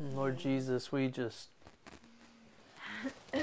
Lord 0.00 0.38
Jesus, 0.38 0.90
we 0.90 1.08
just. 1.08 1.48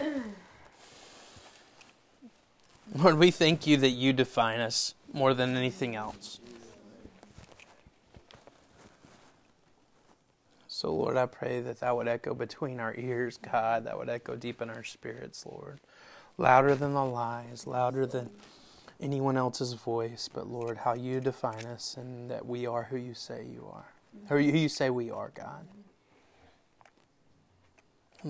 Lord, 2.96 3.18
we 3.20 3.30
thank 3.30 3.68
you 3.68 3.78
that 3.78 3.90
you 3.90 4.12
define 4.12 4.60
us 4.60 4.96
more 5.14 5.36
than 5.36 5.56
anything 5.56 5.96
else. 5.96 6.40
So, 10.68 10.94
Lord, 10.94 11.16
I 11.18 11.26
pray 11.26 11.62
that 11.62 11.80
that 11.80 11.96
would 11.96 12.08
echo 12.08 12.34
between 12.34 12.80
our 12.80 12.94
ears, 12.96 13.38
God, 13.38 13.86
that 13.86 13.98
would 13.98 14.10
echo 14.10 14.36
deep 14.36 14.62
in 14.62 14.70
our 14.70 14.84
spirits, 14.84 15.46
Lord. 15.46 15.80
Louder 16.38 16.76
than 16.76 16.94
the 16.94 17.06
lies, 17.06 17.66
louder 17.66 18.06
than 18.06 18.30
anyone 19.00 19.38
else's 19.38 19.74
voice, 19.74 20.30
but 20.32 20.48
Lord, 20.48 20.78
how 20.78 20.94
you 20.94 21.20
define 21.20 21.66
us 21.66 21.98
and 21.98 22.30
that 22.30 22.46
we 22.46 22.68
are 22.68 22.84
who 22.84 22.98
you 22.98 23.14
say 23.16 23.46
you 23.52 23.68
are, 23.72 23.88
who 24.28 24.38
you 24.38 24.70
say 24.70 24.90
we 24.90 25.10
are, 25.10 25.32
God. 25.34 25.68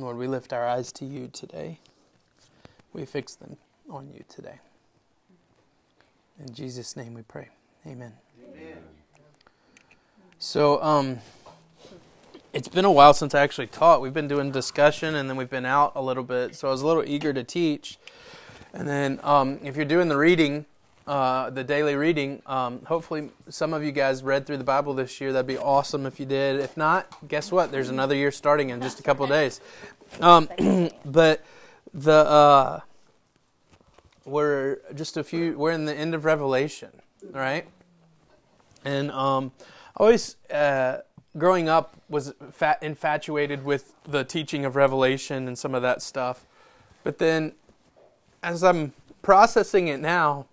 Lord, 0.02 0.18
we 0.18 0.28
lift 0.28 0.54
our 0.54 0.68
eyes 0.68 0.92
to 0.94 1.06
you 1.06 1.28
today. 1.28 1.80
We 2.94 3.06
fix 3.06 3.36
them 3.36 3.58
on 3.90 4.10
you 4.14 4.24
today. 4.30 4.60
In 6.40 6.54
Jesus' 6.54 6.96
name 6.96 7.14
we 7.14 7.24
pray. 7.24 7.50
Amen. 7.86 8.14
Amen. 8.54 8.78
So, 10.40 10.82
um, 10.84 11.20
it's 12.54 12.68
been 12.68 12.86
a 12.86 12.92
while 12.92 13.14
since 13.14 13.34
I 13.36 13.42
actually 13.42 13.68
taught. 13.68 14.02
We've 14.02 14.14
been 14.14 14.28
doing 14.28 14.52
discussion 14.52 15.16
and 15.16 15.30
then 15.30 15.36
we've 15.36 15.50
been 15.50 15.66
out 15.66 15.94
a 15.96 16.02
little 16.02 16.24
bit. 16.24 16.56
So 16.56 16.68
I 16.68 16.72
was 16.72 16.82
a 16.82 16.88
little 16.88 17.04
eager 17.04 17.34
to 17.34 17.44
teach. 17.44 17.98
And 18.74 18.88
then 18.88 19.20
um, 19.24 19.60
if 19.64 19.76
you're 19.76 19.86
doing 19.86 20.08
the 20.08 20.18
reading, 20.18 20.66
uh, 21.08 21.50
the 21.50 21.64
daily 21.64 21.96
reading, 21.96 22.42
um, 22.46 22.82
hopefully 22.86 23.30
some 23.50 23.74
of 23.74 23.84
you 23.84 23.92
guys 23.92 24.24
read 24.24 24.46
through 24.46 24.58
the 24.58 24.64
Bible 24.64 24.94
this 24.94 25.20
year. 25.22 25.32
That'd 25.32 25.48
be 25.48 25.58
awesome 25.58 26.06
if 26.06 26.20
you 26.20 26.26
did. 26.26 26.60
If 26.60 26.76
not, 26.76 27.08
guess 27.28 27.52
what? 27.52 27.72
There's 27.72 27.90
another 27.90 28.14
year 28.14 28.32
starting 28.32 28.70
in 28.70 28.82
just 28.82 29.00
a 29.00 29.04
couple 29.04 29.26
days. 29.28 29.62
Um, 30.20 30.50
but 31.06 31.44
the 31.94 32.12
uh, 32.12 32.80
we're 34.26 34.80
just 34.94 35.18
a 35.18 35.24
few. 35.24 35.58
We're 35.58 35.72
in 35.72 35.86
the 35.86 35.96
end 35.96 36.14
of 36.14 36.26
Revelation, 36.26 36.92
right? 37.32 37.66
And 38.86 39.10
um, 39.12 39.52
always. 39.96 40.36
Uh, 40.52 41.00
growing 41.38 41.70
up 41.70 41.96
was 42.10 42.34
fat, 42.52 42.82
infatuated 42.82 43.64
with 43.64 43.94
the 44.06 44.24
teaching 44.24 44.66
of 44.66 44.76
Revelation 44.76 45.48
and 45.48 45.58
some 45.58 45.76
of 45.76 45.82
that 45.82 46.02
stuff. 46.02 46.46
But 47.04 47.20
then 47.20 47.54
as 48.44 48.64
I'm 48.64 48.94
processing 49.22 49.88
it 49.88 50.00
now, 50.00 50.48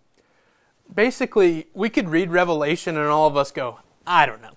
basically 0.93 1.67
we 1.75 1.89
could 1.89 2.09
read 2.09 2.31
Revelation 2.31 2.97
and 2.97 3.09
all 3.09 3.27
of 3.27 3.37
us 3.37 3.51
go, 3.51 3.79
I 4.07 4.27
don't 4.27 4.43
know. 4.43 4.51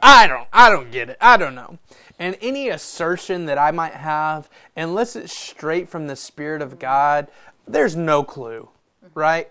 I 0.00 0.26
don't 0.26 0.48
I 0.52 0.70
don't 0.70 0.90
get 0.90 1.10
it. 1.10 1.18
I 1.20 1.36
don't 1.36 1.54
know. 1.54 1.78
And 2.18 2.36
any 2.40 2.68
assertion 2.68 3.44
that 3.46 3.58
I 3.58 3.70
might 3.70 3.92
have, 3.92 4.48
unless 4.74 5.16
it's 5.16 5.36
straight 5.36 5.88
from 5.88 6.06
the 6.06 6.16
Spirit 6.16 6.62
of 6.62 6.78
God, 6.78 7.28
there's 7.68 7.94
no 7.94 8.22
clue, 8.22 8.70
right? 9.14 9.50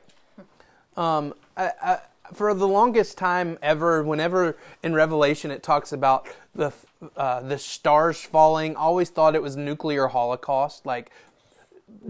Um, 0.97 1.35
I, 1.55 1.71
I, 1.81 1.99
for 2.33 2.53
the 2.55 2.67
longest 2.67 3.19
time 3.19 3.59
ever, 3.61 4.01
whenever 4.01 4.57
in 4.81 4.95
Revelation 4.95 5.51
it 5.51 5.61
talks 5.61 5.91
about 5.91 6.27
the 6.55 6.71
uh, 7.15 7.41
the 7.41 7.59
stars 7.59 8.21
falling, 8.21 8.75
always 8.75 9.09
thought 9.09 9.35
it 9.35 9.43
was 9.43 9.55
nuclear 9.55 10.07
holocaust. 10.07 10.87
Like 10.87 11.11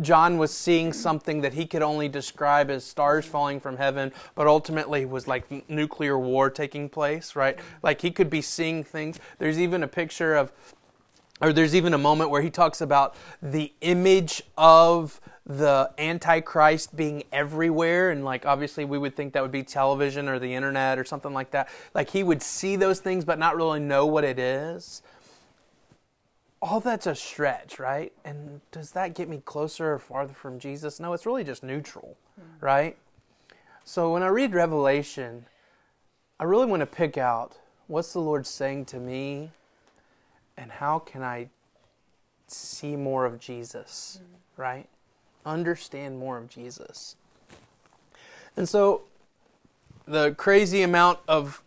John 0.01 0.37
was 0.37 0.53
seeing 0.53 0.93
something 0.93 1.41
that 1.41 1.53
he 1.53 1.65
could 1.65 1.81
only 1.81 2.07
describe 2.07 2.69
as 2.69 2.83
stars 2.83 3.25
falling 3.25 3.59
from 3.59 3.77
heaven, 3.77 4.11
but 4.33 4.47
ultimately 4.47 5.05
was 5.05 5.27
like 5.27 5.69
nuclear 5.69 6.17
war 6.17 6.49
taking 6.49 6.89
place. 6.89 7.35
Right? 7.35 7.59
Like 7.83 8.01
he 8.01 8.11
could 8.11 8.29
be 8.29 8.41
seeing 8.41 8.83
things. 8.83 9.19
There's 9.37 9.59
even 9.59 9.83
a 9.83 9.87
picture 9.87 10.35
of, 10.35 10.51
or 11.41 11.53
there's 11.53 11.75
even 11.75 11.93
a 11.93 11.97
moment 11.97 12.29
where 12.29 12.41
he 12.41 12.49
talks 12.49 12.81
about 12.81 13.15
the 13.41 13.73
image 13.81 14.41
of 14.57 15.19
the 15.47 15.91
antichrist 15.99 16.95
being 16.95 17.23
everywhere 17.31 18.09
and 18.09 18.25
like 18.25 18.47
obviously 18.47 18.83
we 18.83 18.97
would 18.97 19.15
think 19.15 19.31
that 19.33 19.43
would 19.43 19.51
be 19.51 19.61
television 19.61 20.27
or 20.27 20.39
the 20.39 20.55
internet 20.55 20.97
or 20.97 21.05
something 21.05 21.35
like 21.35 21.51
that 21.51 21.69
like 21.93 22.09
he 22.09 22.23
would 22.23 22.41
see 22.41 22.75
those 22.75 22.99
things 22.99 23.23
but 23.23 23.37
not 23.37 23.55
really 23.55 23.79
know 23.79 24.07
what 24.07 24.23
it 24.23 24.39
is 24.39 25.03
all 26.65 26.79
that's 26.79 27.05
a 27.05 27.15
stretch 27.15 27.79
right 27.79 28.11
and 28.23 28.61
does 28.71 28.91
that 28.91 29.13
get 29.13 29.29
me 29.29 29.41
closer 29.45 29.93
or 29.93 29.99
farther 29.99 30.33
from 30.33 30.57
jesus 30.59 30.99
no 30.99 31.13
it's 31.13 31.25
really 31.25 31.43
just 31.43 31.63
neutral 31.63 32.17
mm-hmm. 32.39 32.65
right 32.65 32.97
so 33.83 34.11
when 34.11 34.23
i 34.23 34.27
read 34.27 34.53
revelation 34.53 35.45
i 36.39 36.43
really 36.43 36.65
want 36.65 36.79
to 36.79 36.85
pick 36.87 37.17
out 37.17 37.57
what's 37.87 38.13
the 38.13 38.19
lord 38.19 38.47
saying 38.47 38.83
to 38.83 38.97
me 38.97 39.51
and 40.57 40.71
how 40.71 40.97
can 40.97 41.21
i 41.21 41.47
see 42.47 42.95
more 42.95 43.25
of 43.25 43.39
jesus 43.39 44.19
mm-hmm. 44.21 44.61
right 44.61 44.87
understand 45.45 46.17
more 46.17 46.37
of 46.37 46.49
Jesus. 46.49 47.15
And 48.57 48.67
so, 48.67 49.03
the 50.07 50.33
crazy 50.35 50.81
amount 50.81 51.19
of 51.27 51.63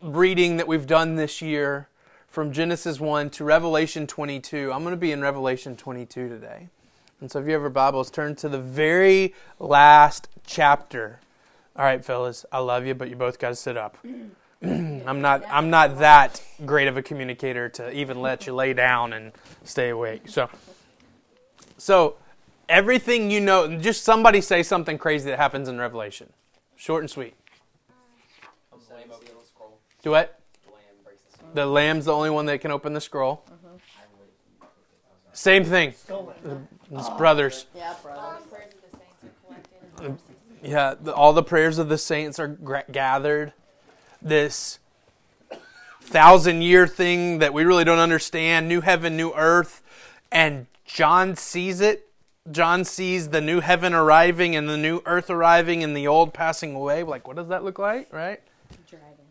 reading 0.00 0.56
that 0.56 0.68
we've 0.68 0.86
done 0.86 1.16
this 1.16 1.40
year 1.40 1.88
from 2.34 2.52
Genesis 2.52 2.98
1 2.98 3.30
to 3.30 3.44
Revelation 3.44 4.08
22, 4.08 4.72
I'm 4.72 4.82
going 4.82 4.90
to 4.92 4.96
be 4.96 5.12
in 5.12 5.22
Revelation 5.22 5.76
22 5.76 6.28
today. 6.28 6.68
And 7.20 7.30
so, 7.30 7.38
if 7.38 7.46
you 7.46 7.52
have 7.52 7.60
your 7.60 7.70
Bibles, 7.70 8.10
turn 8.10 8.34
to 8.36 8.48
the 8.48 8.58
very 8.58 9.32
last 9.60 10.28
chapter. 10.44 11.20
All 11.76 11.84
right, 11.84 12.04
fellas, 12.04 12.44
I 12.50 12.58
love 12.58 12.86
you, 12.86 12.94
but 12.96 13.08
you 13.08 13.14
both 13.14 13.38
got 13.38 13.50
to 13.50 13.54
sit 13.54 13.76
up. 13.76 13.98
I'm 14.62 15.20
not 15.20 15.44
I'm 15.48 15.70
not 15.70 15.98
that 15.98 16.42
great 16.66 16.88
of 16.88 16.96
a 16.96 17.02
communicator 17.02 17.68
to 17.68 17.92
even 17.92 18.20
let 18.20 18.48
you 18.48 18.54
lay 18.54 18.72
down 18.72 19.12
and 19.12 19.30
stay 19.62 19.90
awake. 19.90 20.22
So 20.26 20.48
so 21.78 22.16
everything 22.68 23.30
you 23.30 23.40
know, 23.40 23.78
just 23.78 24.02
somebody 24.02 24.40
say 24.40 24.64
something 24.64 24.98
crazy 24.98 25.30
that 25.30 25.38
happens 25.38 25.68
in 25.68 25.78
Revelation. 25.78 26.32
Short 26.74 27.04
and 27.04 27.10
sweet. 27.10 27.34
Do 30.02 30.10
what? 30.10 30.40
The 31.54 31.66
lamb's 31.66 32.04
the 32.04 32.12
only 32.12 32.30
one 32.30 32.46
that 32.46 32.60
can 32.60 32.70
open 32.70 32.92
the 32.92 33.00
scroll. 33.00 33.44
Same 35.32 35.64
thing. 35.64 35.90
It's 35.90 36.10
oh, 36.10 37.16
brothers. 37.16 37.66
Yeah, 37.74 37.94
brothers. 38.02 38.44
Uh, 39.98 40.10
yeah, 40.62 40.94
the, 41.00 41.14
all 41.14 41.32
the 41.32 41.42
prayers 41.42 41.78
of 41.78 41.88
the 41.88 41.98
saints 41.98 42.38
are 42.38 42.58
gathered. 42.90 43.52
This 44.20 44.78
thousand 46.00 46.62
year 46.62 46.86
thing 46.86 47.38
that 47.38 47.54
we 47.54 47.64
really 47.64 47.84
don't 47.84 47.98
understand 47.98 48.68
new 48.68 48.80
heaven, 48.80 49.16
new 49.16 49.32
earth. 49.32 49.82
And 50.30 50.66
John 50.84 51.36
sees 51.36 51.80
it 51.80 52.04
John 52.50 52.84
sees 52.84 53.30
the 53.30 53.40
new 53.40 53.60
heaven 53.60 53.94
arriving 53.94 54.54
and 54.54 54.68
the 54.68 54.76
new 54.76 55.00
earth 55.06 55.30
arriving 55.30 55.82
and 55.82 55.96
the 55.96 56.06
old 56.06 56.34
passing 56.34 56.74
away. 56.74 57.02
Like, 57.02 57.26
what 57.26 57.36
does 57.36 57.48
that 57.48 57.64
look 57.64 57.78
like, 57.78 58.12
right? 58.12 58.38
Dragon, 58.86 59.08
lady. 59.08 59.23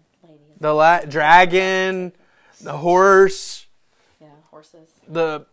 The 0.63 0.74
la- 0.74 1.01
dragon, 1.01 2.13
the 2.62 2.78
horse. 2.78 3.68
Yeah, 4.22 4.28
horses. 4.50 4.88
The 5.09 5.46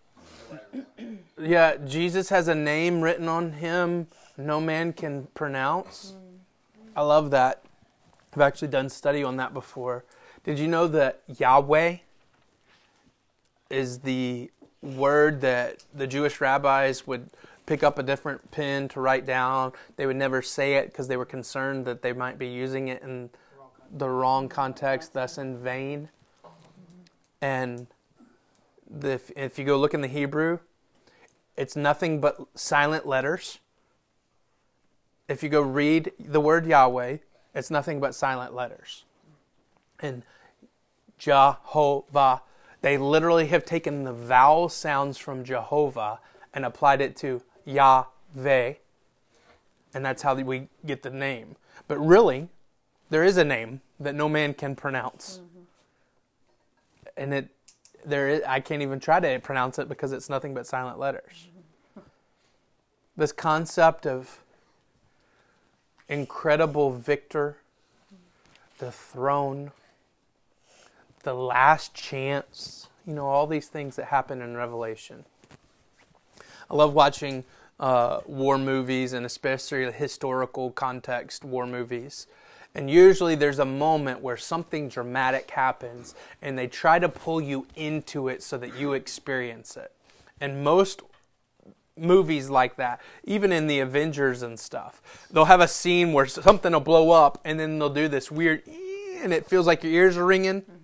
yeah, 1.36 1.78
Jesus 1.84 2.28
has 2.28 2.46
a 2.46 2.54
name 2.54 3.00
written 3.00 3.26
on 3.26 3.54
him 3.54 4.06
no 4.36 4.60
man 4.60 4.92
can 4.92 5.26
pronounce. 5.34 6.14
Mm. 6.14 6.38
I 6.94 7.02
love 7.02 7.32
that. 7.32 7.64
I've 8.32 8.40
actually 8.40 8.68
done 8.68 8.88
study 8.88 9.24
on 9.24 9.36
that 9.38 9.52
before. 9.52 10.04
Did 10.44 10.60
you 10.60 10.68
know 10.68 10.86
that 10.86 11.22
Yahweh 11.26 11.96
is 13.68 13.98
the 13.98 14.48
word 14.80 15.40
that 15.40 15.82
the 15.92 16.06
Jewish 16.06 16.40
rabbis 16.40 17.08
would 17.08 17.30
pick 17.66 17.82
up 17.82 17.98
a 17.98 18.04
different 18.04 18.48
pen 18.52 18.86
to 18.90 19.00
write 19.00 19.26
down. 19.26 19.72
They 19.96 20.06
would 20.06 20.16
never 20.16 20.40
say 20.40 20.74
it 20.74 20.86
because 20.86 21.08
they 21.08 21.16
were 21.16 21.24
concerned 21.24 21.84
that 21.86 22.02
they 22.02 22.12
might 22.12 22.38
be 22.38 22.46
using 22.46 22.86
it 22.86 23.02
in 23.02 23.30
the 23.90 24.08
wrong 24.08 24.48
context, 24.48 25.12
thus 25.12 25.38
in 25.38 25.58
vain. 25.58 26.08
And 27.40 27.86
the, 28.88 29.12
if, 29.12 29.30
if 29.36 29.58
you 29.58 29.64
go 29.64 29.76
look 29.78 29.94
in 29.94 30.00
the 30.00 30.08
Hebrew, 30.08 30.58
it's 31.56 31.76
nothing 31.76 32.20
but 32.20 32.38
silent 32.54 33.06
letters. 33.06 33.58
If 35.28 35.42
you 35.42 35.48
go 35.48 35.60
read 35.60 36.12
the 36.18 36.40
word 36.40 36.66
Yahweh, 36.66 37.18
it's 37.54 37.70
nothing 37.70 38.00
but 38.00 38.14
silent 38.14 38.54
letters. 38.54 39.04
And 40.00 40.22
Jehovah, 41.18 42.42
they 42.80 42.96
literally 42.96 43.46
have 43.48 43.64
taken 43.64 44.04
the 44.04 44.12
vowel 44.12 44.68
sounds 44.68 45.18
from 45.18 45.44
Jehovah 45.44 46.20
and 46.54 46.64
applied 46.64 47.00
it 47.00 47.16
to 47.16 47.42
Yahweh, 47.64 48.74
and 49.94 50.04
that's 50.04 50.22
how 50.22 50.34
we 50.34 50.68
get 50.86 51.02
the 51.02 51.10
name. 51.10 51.56
But 51.88 51.98
really, 51.98 52.48
there 53.10 53.24
is 53.24 53.36
a 53.36 53.44
name 53.44 53.80
that 53.98 54.14
no 54.14 54.28
man 54.28 54.54
can 54.54 54.74
pronounce, 54.74 55.40
mm-hmm. 55.42 55.62
and 57.16 57.34
it 57.34 57.48
there 58.04 58.28
is, 58.28 58.42
I 58.46 58.60
can't 58.60 58.82
even 58.82 58.98
try 58.98 59.20
to 59.20 59.38
pronounce 59.40 59.78
it 59.78 59.88
because 59.88 60.12
it's 60.12 60.30
nothing 60.30 60.54
but 60.54 60.66
silent 60.66 60.98
letters. 60.98 61.48
Mm-hmm. 61.96 62.00
This 63.16 63.32
concept 63.32 64.06
of 64.06 64.40
incredible 66.08 66.92
victor, 66.92 67.58
the 68.78 68.90
throne, 68.90 69.72
the 71.22 71.34
last 71.34 71.94
chance, 71.94 72.88
You 73.06 73.14
know, 73.14 73.26
all 73.26 73.46
these 73.46 73.68
things 73.68 73.96
that 73.96 74.06
happen 74.06 74.42
in 74.42 74.56
Revelation. 74.56 75.24
I 76.70 76.74
love 76.74 76.94
watching 76.94 77.44
uh, 77.78 78.20
war 78.26 78.58
movies 78.58 79.12
and 79.12 79.26
especially 79.26 79.90
historical 79.90 80.70
context 80.70 81.44
war 81.44 81.66
movies. 81.66 82.26
And 82.74 82.88
usually 82.88 83.34
there's 83.34 83.58
a 83.58 83.64
moment 83.64 84.20
where 84.20 84.36
something 84.36 84.88
dramatic 84.88 85.50
happens 85.50 86.14
and 86.40 86.56
they 86.56 86.68
try 86.68 86.98
to 86.98 87.08
pull 87.08 87.40
you 87.40 87.66
into 87.74 88.28
it 88.28 88.42
so 88.42 88.56
that 88.58 88.76
you 88.76 88.92
experience 88.92 89.76
it. 89.76 89.92
And 90.40 90.62
most 90.62 91.02
movies 91.96 92.48
like 92.48 92.76
that, 92.76 93.00
even 93.24 93.52
in 93.52 93.66
the 93.66 93.80
Avengers 93.80 94.42
and 94.42 94.58
stuff, 94.58 95.26
they'll 95.30 95.46
have 95.46 95.60
a 95.60 95.68
scene 95.68 96.12
where 96.12 96.26
something 96.26 96.72
will 96.72 96.80
blow 96.80 97.10
up 97.10 97.40
and 97.44 97.58
then 97.58 97.78
they'll 97.78 97.90
do 97.90 98.08
this 98.08 98.30
weird 98.30 98.62
and 99.22 99.32
it 99.32 99.46
feels 99.46 99.66
like 99.66 99.82
your 99.82 99.92
ears 99.92 100.16
are 100.16 100.24
ringing. 100.26 100.62
Mm-hmm. 100.62 100.74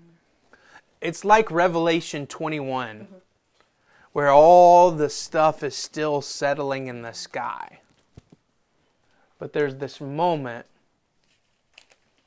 It's 1.00 1.25
like 1.25 1.50
Revelation 1.50 2.27
21, 2.27 2.97
mm-hmm. 2.97 3.15
where 4.12 4.31
all 4.31 4.91
the 4.91 5.09
stuff 5.09 5.62
is 5.62 5.77
still 5.77 6.21
settling 6.21 6.88
in 6.88 7.03
the 7.03 7.12
sky. 7.12 7.81
But 9.38 9.53
there's 9.53 9.77
this 9.77 10.00
moment 10.00 10.67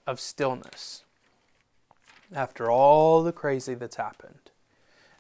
of 0.08 0.20
stillness 0.20 1.04
after 2.36 2.70
all 2.70 3.24
the 3.24 3.32
crazy 3.32 3.74
that's 3.74 3.96
happened. 3.96 4.52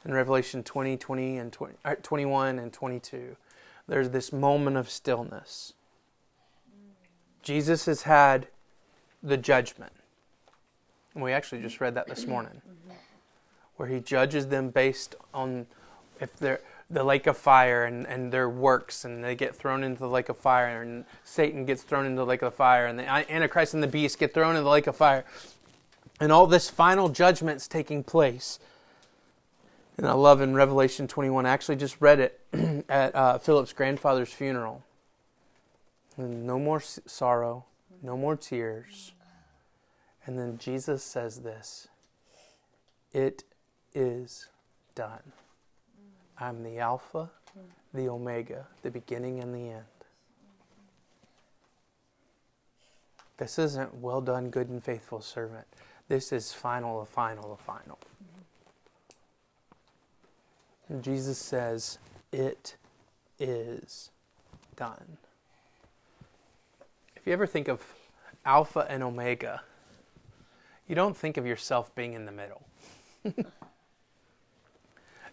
In 0.05 0.13
Revelation 0.13 0.63
20, 0.63 0.97
20 0.97 1.37
and 1.37 1.51
20, 1.51 1.75
uh, 1.83 1.95
21 2.01 2.59
and 2.59 2.71
22, 2.71 3.35
there's 3.87 4.09
this 4.11 4.31
moment 4.31 4.77
of 4.77 4.89
stillness. 4.89 5.73
Jesus 7.41 7.85
has 7.85 8.03
had 8.03 8.47
the 9.21 9.37
judgment. 9.37 9.93
And 11.13 11.23
we 11.23 11.33
actually 11.33 11.61
just 11.61 11.81
read 11.81 11.95
that 11.95 12.07
this 12.07 12.27
morning. 12.27 12.61
Where 13.75 13.89
he 13.89 13.99
judges 13.99 14.47
them 14.47 14.69
based 14.69 15.15
on 15.33 15.65
if 16.19 16.35
they're 16.37 16.61
the 16.89 17.03
lake 17.03 17.27
of 17.27 17.37
fire 17.37 17.83
and, 17.83 18.07
and 18.07 18.31
their 18.31 18.49
works, 18.49 19.05
and 19.05 19.23
they 19.23 19.35
get 19.35 19.55
thrown 19.55 19.83
into 19.83 19.99
the 19.99 20.07
lake 20.07 20.29
of 20.29 20.37
fire, 20.37 20.81
and 20.81 21.05
Satan 21.23 21.65
gets 21.65 21.83
thrown 21.83 22.05
into 22.05 22.17
the 22.17 22.25
lake 22.25 22.41
of 22.41 22.53
fire, 22.53 22.87
and 22.87 22.97
the 22.97 23.07
Antichrist 23.07 23.73
and 23.73 23.83
the 23.83 23.87
beast 23.87 24.17
get 24.17 24.33
thrown 24.33 24.51
into 24.51 24.63
the 24.63 24.69
lake 24.69 24.87
of 24.87 24.95
fire. 24.95 25.23
And 26.19 26.31
all 26.31 26.47
this 26.47 26.69
final 26.69 27.09
judgment's 27.09 27.67
taking 27.67 28.03
place. 28.03 28.59
And 29.97 30.07
I 30.07 30.13
love 30.13 30.41
in 30.41 30.53
Revelation 30.55 31.07
21, 31.07 31.45
I 31.45 31.49
actually 31.49 31.75
just 31.75 31.97
read 31.99 32.19
it 32.19 32.39
at 32.89 33.15
uh, 33.15 33.37
Philip's 33.37 33.73
grandfather's 33.73 34.33
funeral. 34.33 34.83
No 36.17 36.59
more 36.59 36.81
sorrow, 36.81 37.65
no 38.01 38.17
more 38.17 38.35
tears. 38.35 39.13
And 40.25 40.37
then 40.37 40.57
Jesus 40.57 41.03
says 41.03 41.41
this 41.41 41.87
It 43.13 43.43
is 43.93 44.47
done. 44.95 45.31
I'm 46.39 46.63
the 46.63 46.79
Alpha, 46.79 47.29
the 47.93 48.07
Omega, 48.07 48.65
the 48.81 48.91
beginning 48.91 49.39
and 49.41 49.53
the 49.53 49.71
end. 49.71 49.83
This 53.37 53.59
isn't 53.59 53.95
well 53.95 54.21
done, 54.21 54.49
good 54.49 54.69
and 54.69 54.83
faithful 54.83 55.21
servant. 55.21 55.65
This 56.07 56.31
is 56.31 56.53
final, 56.53 56.99
the 57.01 57.05
final, 57.05 57.55
the 57.55 57.63
final. 57.63 57.99
And 60.89 61.03
Jesus 61.03 61.37
says, 61.37 61.99
It 62.31 62.75
is 63.39 64.09
done. 64.75 65.17
If 67.15 67.27
you 67.27 67.33
ever 67.33 67.45
think 67.45 67.67
of 67.67 67.81
Alpha 68.45 68.85
and 68.89 69.03
Omega, 69.03 69.61
you 70.87 70.95
don't 70.95 71.15
think 71.15 71.37
of 71.37 71.45
yourself 71.45 71.93
being 71.95 72.13
in 72.13 72.25
the 72.25 72.31
middle. 72.31 72.61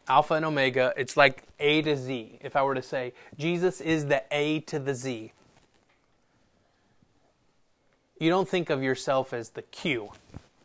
Alpha 0.08 0.34
and 0.34 0.44
Omega, 0.44 0.92
it's 0.96 1.16
like 1.16 1.42
A 1.58 1.82
to 1.82 1.96
Z. 1.96 2.38
If 2.40 2.56
I 2.56 2.62
were 2.62 2.74
to 2.74 2.82
say, 2.82 3.12
Jesus 3.38 3.80
is 3.80 4.06
the 4.06 4.22
A 4.30 4.60
to 4.60 4.78
the 4.78 4.94
Z, 4.94 5.32
you 8.18 8.30
don't 8.30 8.48
think 8.48 8.70
of 8.70 8.82
yourself 8.82 9.32
as 9.32 9.50
the 9.50 9.62
Q, 9.62 10.12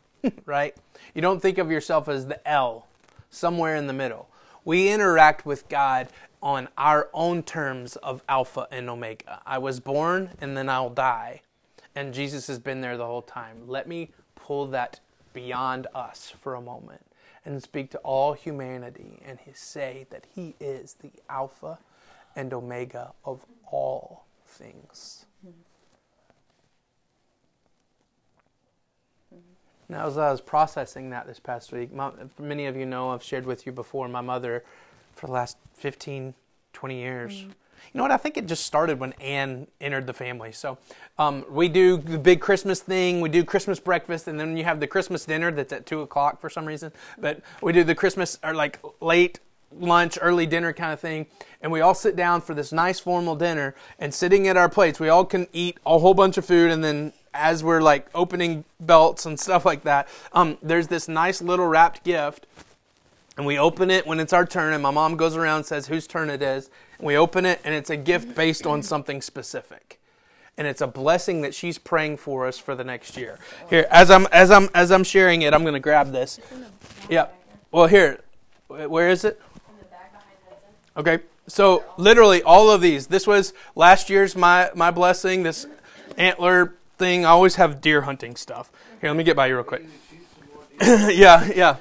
right? 0.46 0.76
You 1.14 1.22
don't 1.22 1.40
think 1.40 1.58
of 1.58 1.70
yourself 1.70 2.08
as 2.08 2.26
the 2.26 2.46
L, 2.48 2.86
somewhere 3.30 3.76
in 3.76 3.86
the 3.86 3.92
middle. 3.92 4.28
We 4.64 4.90
interact 4.90 5.44
with 5.44 5.68
God 5.68 6.08
on 6.42 6.68
our 6.78 7.08
own 7.12 7.42
terms 7.42 7.96
of 7.96 8.22
Alpha 8.28 8.68
and 8.70 8.88
Omega. 8.88 9.42
I 9.44 9.58
was 9.58 9.80
born 9.80 10.30
and 10.40 10.56
then 10.56 10.68
I'll 10.68 10.90
die. 10.90 11.42
And 11.94 12.14
Jesus 12.14 12.46
has 12.46 12.58
been 12.58 12.80
there 12.80 12.96
the 12.96 13.06
whole 13.06 13.22
time. 13.22 13.66
Let 13.66 13.86
me 13.86 14.10
pull 14.34 14.66
that 14.68 15.00
beyond 15.34 15.86
us 15.94 16.32
for 16.40 16.54
a 16.54 16.60
moment 16.60 17.04
and 17.44 17.62
speak 17.62 17.90
to 17.90 17.98
all 17.98 18.32
humanity 18.32 19.20
and 19.26 19.38
say 19.54 20.06
that 20.10 20.26
He 20.34 20.54
is 20.60 20.94
the 20.94 21.10
Alpha 21.28 21.78
and 22.36 22.52
Omega 22.52 23.12
of 23.24 23.44
all 23.70 24.24
things. 24.46 25.26
Now, 29.88 30.06
as 30.06 30.16
I 30.16 30.30
was 30.30 30.40
processing 30.40 31.10
that 31.10 31.26
this 31.26 31.38
past 31.38 31.70
week, 31.70 31.92
my, 31.92 32.10
many 32.38 32.64
of 32.64 32.76
you 32.76 32.86
know 32.86 33.10
I've 33.10 33.22
shared 33.22 33.44
with 33.44 33.66
you 33.66 33.72
before 33.72 34.08
my 34.08 34.22
mother 34.22 34.64
for 35.14 35.26
the 35.26 35.32
last 35.32 35.58
15, 35.74 36.32
20 36.72 36.98
years. 36.98 37.32
Mm-hmm. 37.34 37.50
You 37.92 37.98
know 37.98 38.04
what? 38.04 38.10
I 38.10 38.16
think 38.16 38.36
it 38.36 38.46
just 38.46 38.64
started 38.64 38.98
when 38.98 39.12
Anne 39.14 39.66
entered 39.80 40.06
the 40.06 40.12
family. 40.12 40.52
So 40.52 40.78
um, 41.18 41.44
we 41.50 41.68
do 41.68 41.96
the 41.96 42.18
big 42.18 42.40
Christmas 42.40 42.80
thing. 42.80 43.20
We 43.20 43.28
do 43.28 43.44
Christmas 43.44 43.80
breakfast, 43.80 44.28
and 44.28 44.38
then 44.38 44.56
you 44.56 44.64
have 44.64 44.80
the 44.80 44.86
Christmas 44.86 45.24
dinner 45.24 45.50
that's 45.50 45.72
at 45.72 45.86
two 45.86 46.00
o'clock 46.00 46.40
for 46.40 46.48
some 46.48 46.64
reason. 46.66 46.92
But 47.18 47.40
we 47.60 47.72
do 47.72 47.84
the 47.84 47.94
Christmas 47.94 48.38
or 48.42 48.54
like 48.54 48.78
late 49.00 49.40
lunch, 49.78 50.18
early 50.20 50.46
dinner 50.46 50.72
kind 50.72 50.92
of 50.92 51.00
thing, 51.00 51.26
and 51.60 51.72
we 51.72 51.80
all 51.80 51.94
sit 51.94 52.14
down 52.16 52.40
for 52.40 52.54
this 52.54 52.72
nice 52.72 53.00
formal 53.00 53.36
dinner. 53.36 53.74
And 53.98 54.12
sitting 54.12 54.46
at 54.48 54.56
our 54.56 54.68
plates, 54.68 55.00
we 55.00 55.08
all 55.08 55.24
can 55.24 55.46
eat 55.52 55.78
a 55.86 55.98
whole 55.98 56.14
bunch 56.14 56.36
of 56.36 56.44
food, 56.44 56.70
and 56.70 56.82
then 56.84 57.12
as 57.34 57.64
we're 57.64 57.80
like 57.80 58.08
opening 58.14 58.64
belts 58.80 59.26
and 59.26 59.38
stuff 59.40 59.64
like 59.64 59.82
that, 59.84 60.08
um, 60.32 60.58
there's 60.62 60.88
this 60.88 61.08
nice 61.08 61.40
little 61.42 61.66
wrapped 61.66 62.04
gift 62.04 62.46
and 63.36 63.46
we 63.46 63.58
open 63.58 63.90
it 63.90 64.06
when 64.06 64.20
it's 64.20 64.32
our 64.32 64.44
turn 64.44 64.74
and 64.74 64.82
my 64.82 64.90
mom 64.90 65.16
goes 65.16 65.36
around 65.36 65.56
and 65.58 65.66
says 65.66 65.86
whose 65.86 66.06
turn 66.06 66.28
it 66.28 66.42
is 66.42 66.70
we 67.02 67.16
open 67.16 67.44
it 67.44 67.60
and 67.64 67.74
it's 67.74 67.90
a 67.90 67.96
gift 67.96 68.34
based 68.34 68.66
on 68.66 68.82
something 68.82 69.20
specific. 69.20 70.00
And 70.56 70.66
it's 70.66 70.80
a 70.80 70.86
blessing 70.86 71.40
that 71.42 71.54
she's 71.54 71.78
praying 71.78 72.18
for 72.18 72.46
us 72.46 72.58
for 72.58 72.74
the 72.74 72.84
next 72.84 73.16
year. 73.16 73.38
Here 73.68 73.86
as 73.90 74.10
i'm 74.10 74.26
as 74.32 74.50
i'm 74.50 74.68
as 74.74 74.90
i'm 74.92 75.02
sharing 75.02 75.42
it 75.42 75.52
i'm 75.52 75.62
going 75.62 75.74
to 75.74 75.80
grab 75.80 76.12
this. 76.12 76.38
Yeah 77.08 77.28
well 77.70 77.86
here 77.86 78.20
where 78.68 79.10
is 79.10 79.24
it? 79.24 79.40
Okay. 80.96 81.20
So 81.48 81.84
literally 81.96 82.42
all 82.42 82.70
of 82.70 82.80
these. 82.80 83.06
This 83.06 83.26
was 83.26 83.52
last 83.74 84.08
year's 84.08 84.36
my 84.36 84.70
my 84.74 84.90
blessing 84.90 85.42
this 85.42 85.66
antler 86.16 86.74
thing. 86.98 87.24
I 87.24 87.30
always 87.30 87.56
have 87.56 87.80
deer 87.80 88.02
hunting 88.02 88.36
stuff. 88.36 88.70
Here 89.00 89.10
let 89.10 89.16
me 89.16 89.24
get 89.24 89.36
by 89.36 89.48
you 89.48 89.56
real 89.56 89.64
quick. 89.64 89.84
Yeah 90.80 91.48
yeah 91.54 91.76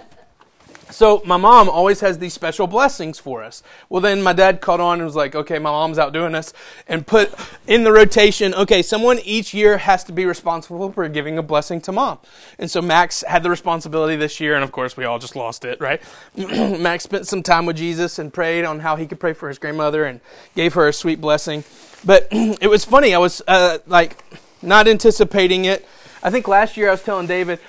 so 1.02 1.20
my 1.26 1.38
mom 1.38 1.68
always 1.68 2.02
has 2.02 2.20
these 2.20 2.32
special 2.32 2.68
blessings 2.68 3.18
for 3.18 3.42
us. 3.42 3.64
Well, 3.90 4.02
then 4.02 4.22
my 4.22 4.34
dad 4.34 4.62
caught 4.62 4.80
on 4.80 5.00
and 5.00 5.04
was 5.04 5.16
like, 5.16 5.34
okay, 5.34 5.58
my 5.58 5.72
mom's 5.72 5.98
out 5.98 6.14
doing 6.14 6.34
this 6.34 6.54
and 6.88 7.08
put 7.08 7.34
in 7.66 7.84
the 7.84 7.92
rotation, 7.92 8.54
okay, 8.54 8.84
someone 8.84 9.18
each 9.26 9.52
year 9.52 9.80
has 9.80 10.04
to 10.04 10.12
be 10.12 10.26
responsible 10.26 10.92
for 10.92 11.10
giving 11.10 11.40
a 11.40 11.42
blessing 11.42 11.82
to 11.82 11.92
mom. 11.92 12.20
And 12.60 12.70
so 12.70 12.84
Max 12.84 13.24
had 13.28 13.42
the 13.42 13.50
responsibility 13.50 14.16
this 14.16 14.40
year, 14.40 14.54
and 14.54 14.64
of 14.64 14.72
course 14.72 14.96
we 14.96 15.04
all 15.04 15.18
just 15.18 15.36
lost 15.36 15.66
it, 15.66 15.82
right? 15.82 16.04
Max 16.38 17.04
spent 17.06 17.26
some 17.26 17.42
time 17.42 17.66
with 17.66 17.78
Jesus 17.78 18.20
and 18.20 18.32
prayed 18.32 18.64
on 18.64 18.82
how 18.82 18.96
he 18.96 19.08
could 19.08 19.20
pray 19.20 19.34
for 19.34 19.48
his 19.48 19.58
grandmother 19.58 20.06
and 20.06 20.20
gave 20.54 20.76
her 20.76 20.88
a 20.88 20.94
sweet 20.94 21.20
blessing. 21.20 21.64
But 22.06 22.28
it 22.32 22.70
was 22.70 22.86
funny. 22.86 23.16
I 23.16 23.18
was 23.18 23.42
uh, 23.48 23.80
like 23.88 24.24
not 24.62 24.88
anticipating 24.88 25.66
it. 25.66 25.84
I 26.22 26.30
think 26.30 26.48
last 26.48 26.78
year 26.78 26.90
I 26.90 26.92
was 26.92 27.02
telling 27.02 27.26
David 27.26 27.60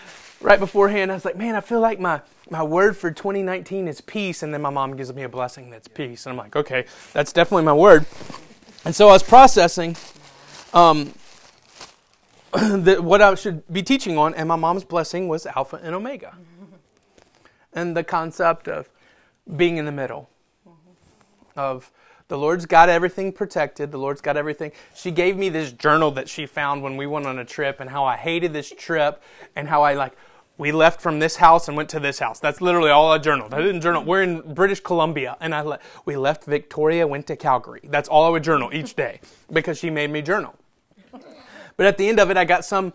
right 0.43 0.59
beforehand, 0.59 1.11
I 1.11 1.15
was 1.15 1.25
like, 1.25 1.37
man, 1.37 1.55
I 1.55 1.61
feel 1.61 1.81
like 1.81 2.01
my 2.01 2.21
my 2.51 2.63
word 2.63 2.97
for 2.97 3.11
2019 3.11 3.89
is 3.89 4.01
peace. 4.01 4.43
And 4.43 4.53
then 4.53 4.61
my 4.61 4.71
mom 4.71 4.97
gives 4.97 5.13
me 5.13 5.23
a 5.23 5.29
blessing 5.29 5.71
that's 5.71 5.89
peace. 5.89 6.27
And 6.27 6.33
I'm 6.33 6.37
like, 6.37 6.55
okay, 6.55 6.85
that's 7.13 7.33
definitely 7.33 7.65
my 7.65 7.73
word. 7.73 8.07
And 8.85 8.95
so 8.95 9.09
I 9.09 9.13
was 9.13 9.23
processing 9.23 9.97
um, 10.75 11.15
the, 12.53 12.99
what 13.01 13.23
I 13.23 13.35
should 13.37 13.67
be 13.73 13.83
teaching 13.83 14.19
on, 14.19 14.35
and 14.35 14.49
my 14.49 14.57
mom's 14.57 14.85
blessing 14.85 15.29
was 15.29 15.47
Alpha 15.47 15.81
and 15.83 15.95
Omega. 15.95 16.37
And 17.73 17.97
the 17.97 18.05
concept 18.05 18.69
of 18.69 18.91
being 19.57 19.79
in 19.79 19.87
the 19.87 19.93
middle, 19.93 20.29
of 21.57 21.91
the 22.29 22.37
Lord's 22.37 22.67
got 22.67 22.89
everything 22.89 23.33
protected. 23.33 23.91
The 23.91 23.99
Lord's 23.99 24.21
got 24.21 24.37
everything. 24.37 24.73
She 24.95 25.11
gave 25.11 25.37
me 25.37 25.49
this 25.49 25.73
journal 25.73 26.11
that 26.13 26.29
she 26.29 26.47
found 26.47 26.83
when 26.83 26.97
we 26.97 27.07
went 27.07 27.27
on 27.27 27.39
a 27.39 27.45
trip, 27.45 27.81
and 27.81 27.89
how 27.89 28.05
I 28.05 28.17
hated 28.17 28.53
this 28.53 28.71
trip, 28.71 29.23
and 29.57 29.69
how 29.69 29.83
I 29.83 29.95
like 29.95 30.13
we 30.59 30.71
left 30.73 31.01
from 31.01 31.19
this 31.19 31.37
house 31.37 31.69
and 31.69 31.77
went 31.77 31.89
to 31.91 32.01
this 32.01 32.19
house. 32.19 32.39
That's 32.39 32.61
literally 32.61 32.91
all 32.91 33.11
I 33.11 33.19
journaled. 33.19 33.55
I 33.55 33.61
didn't 33.61 33.81
journal. 33.81 34.05
We're 34.05 34.23
in 34.23 34.55
British 34.55 34.81
Columbia, 34.81 35.37
and 35.41 35.55
I 35.55 35.63
le- 35.63 35.79
we 36.05 36.17
left 36.17 36.45
Victoria, 36.45 37.07
went 37.07 37.27
to 37.29 37.37
Calgary. 37.37 37.81
That's 37.85 38.09
all 38.09 38.25
I 38.25 38.29
would 38.29 38.45
journal 38.45 38.71
each 38.73 38.95
day 38.95 39.21
because 39.53 39.79
she 39.79 39.91
made 39.91 40.11
me 40.11 40.23
journal. 40.23 40.55
But 41.77 41.87
at 41.87 41.99
the 41.99 42.09
end 42.09 42.21
of 42.21 42.31
it, 42.31 42.37
I 42.37 42.45
got 42.45 42.65
some 42.65 42.93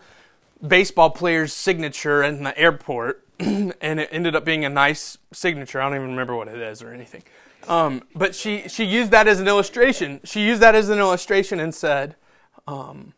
baseball 0.66 1.10
player's 1.10 1.54
signature 1.54 2.24
in 2.24 2.44
the 2.44 2.58
airport 2.58 3.24
and 3.40 4.00
it 4.00 4.10
ended 4.12 4.36
up 4.36 4.46
being 4.46 4.66
a 4.66 4.70
nice 4.70 5.18
signature. 5.32 5.82
I 5.82 5.90
don't 5.90 5.96
even 5.96 6.10
remember 6.12 6.36
what 6.36 6.48
it 6.48 6.60
is 6.60 6.82
or 6.82 6.92
anything. 6.92 7.24
Um, 7.68 8.04
but 8.16 8.34
she, 8.34 8.68
she 8.68 8.86
used 8.86 9.12
that 9.12 9.28
as 9.28 9.40
an 9.40 9.48
illustration. 9.48 10.22
She 10.24 10.42
used 10.42 10.62
that 10.62 10.74
as 10.74 10.90
an 10.90 11.00
illustration 11.00 11.60
and 11.60 11.74
said, 11.74 12.16
um, 12.68 13.14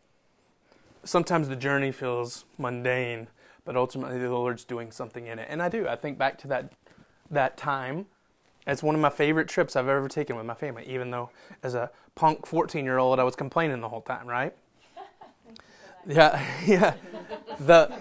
sometimes 1.04 1.48
the 1.48 1.56
journey 1.56 1.92
feels 1.92 2.44
mundane, 2.58 3.28
but 3.70 3.76
ultimately 3.76 4.18
the 4.18 4.28
Lord's 4.28 4.64
doing 4.64 4.90
something 4.90 5.28
in 5.28 5.38
it. 5.38 5.46
And 5.48 5.62
I 5.62 5.68
do. 5.68 5.86
I 5.86 5.94
think 5.94 6.18
back 6.18 6.36
to 6.38 6.48
that 6.48 6.72
that 7.30 7.56
time 7.56 8.06
It's 8.66 8.82
one 8.82 8.96
of 8.96 9.00
my 9.00 9.10
favorite 9.10 9.46
trips 9.46 9.76
I've 9.76 9.86
ever 9.86 10.08
taken 10.08 10.34
with 10.34 10.44
my 10.44 10.54
family, 10.54 10.84
even 10.88 11.12
though 11.12 11.30
as 11.62 11.76
a 11.76 11.88
punk 12.16 12.46
14 12.46 12.84
year 12.84 12.98
old 12.98 13.20
I 13.20 13.22
was 13.22 13.36
complaining 13.36 13.80
the 13.80 13.88
whole 13.88 14.00
time, 14.00 14.26
right? 14.26 14.52
yeah, 16.04 16.44
yeah. 16.66 16.94
The, 17.60 17.92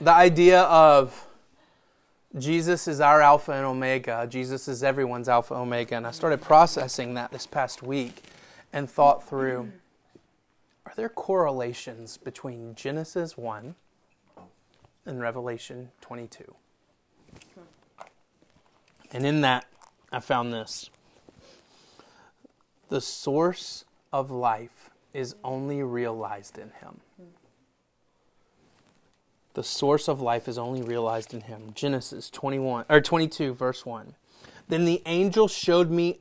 the 0.00 0.12
idea 0.12 0.62
of 0.62 1.26
Jesus 2.38 2.88
is 2.88 3.02
our 3.02 3.20
Alpha 3.20 3.52
and 3.52 3.66
Omega, 3.66 4.26
Jesus 4.26 4.66
is 4.66 4.82
everyone's 4.82 5.28
Alpha 5.28 5.52
and 5.52 5.64
Omega. 5.64 5.94
And 5.96 6.06
I 6.06 6.10
started 6.10 6.40
processing 6.40 7.12
that 7.14 7.32
this 7.32 7.44
past 7.44 7.82
week 7.82 8.22
and 8.72 8.88
thought 8.88 9.28
through 9.28 9.72
are 10.86 10.94
there 10.96 11.10
correlations 11.10 12.16
between 12.16 12.74
Genesis 12.74 13.36
1 13.36 13.74
and 15.10 15.20
Revelation 15.20 15.90
22? 16.00 16.54
And 19.12 19.26
in 19.26 19.40
that, 19.42 19.66
I 20.10 20.20
found 20.20 20.52
this. 20.52 20.88
The 22.88 23.00
source 23.00 23.84
of 24.12 24.30
life 24.30 24.90
is 25.12 25.34
only 25.44 25.82
realized 25.82 26.58
in 26.58 26.70
Him. 26.80 27.00
The 29.54 29.64
source 29.64 30.08
of 30.08 30.20
life 30.20 30.48
is 30.48 30.56
only 30.56 30.80
realized 30.80 31.34
in 31.34 31.42
Him. 31.42 31.72
Genesis 31.74 32.30
21 32.30 32.84
or 32.88 33.00
22 33.00 33.52
verse 33.52 33.84
1. 33.84 34.14
Then 34.68 34.84
the 34.84 35.02
angel 35.06 35.48
showed 35.48 35.90
me 35.90 36.20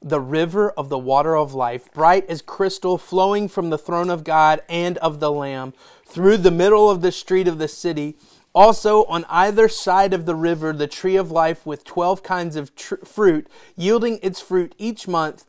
the 0.00 0.20
river 0.20 0.70
of 0.70 0.88
the 0.88 0.98
water 0.98 1.36
of 1.36 1.54
life, 1.54 1.92
bright 1.92 2.28
as 2.28 2.42
crystal, 2.42 2.98
flowing 2.98 3.48
from 3.48 3.70
the 3.70 3.78
throne 3.78 4.10
of 4.10 4.24
God 4.24 4.62
and 4.68 4.96
of 4.98 5.20
the 5.20 5.32
Lamb, 5.32 5.74
through 6.06 6.38
the 6.38 6.50
middle 6.50 6.90
of 6.90 7.00
the 7.00 7.12
street 7.12 7.48
of 7.48 7.58
the 7.58 7.68
city. 7.68 8.16
Also, 8.54 9.04
on 9.04 9.24
either 9.28 9.68
side 9.68 10.14
of 10.14 10.24
the 10.24 10.34
river, 10.34 10.72
the 10.72 10.86
tree 10.86 11.16
of 11.16 11.30
life 11.30 11.66
with 11.66 11.84
12 11.84 12.22
kinds 12.22 12.56
of 12.56 12.74
tr- 12.74 12.96
fruit, 13.04 13.46
yielding 13.76 14.18
its 14.22 14.40
fruit 14.40 14.74
each 14.78 15.06
month. 15.06 15.44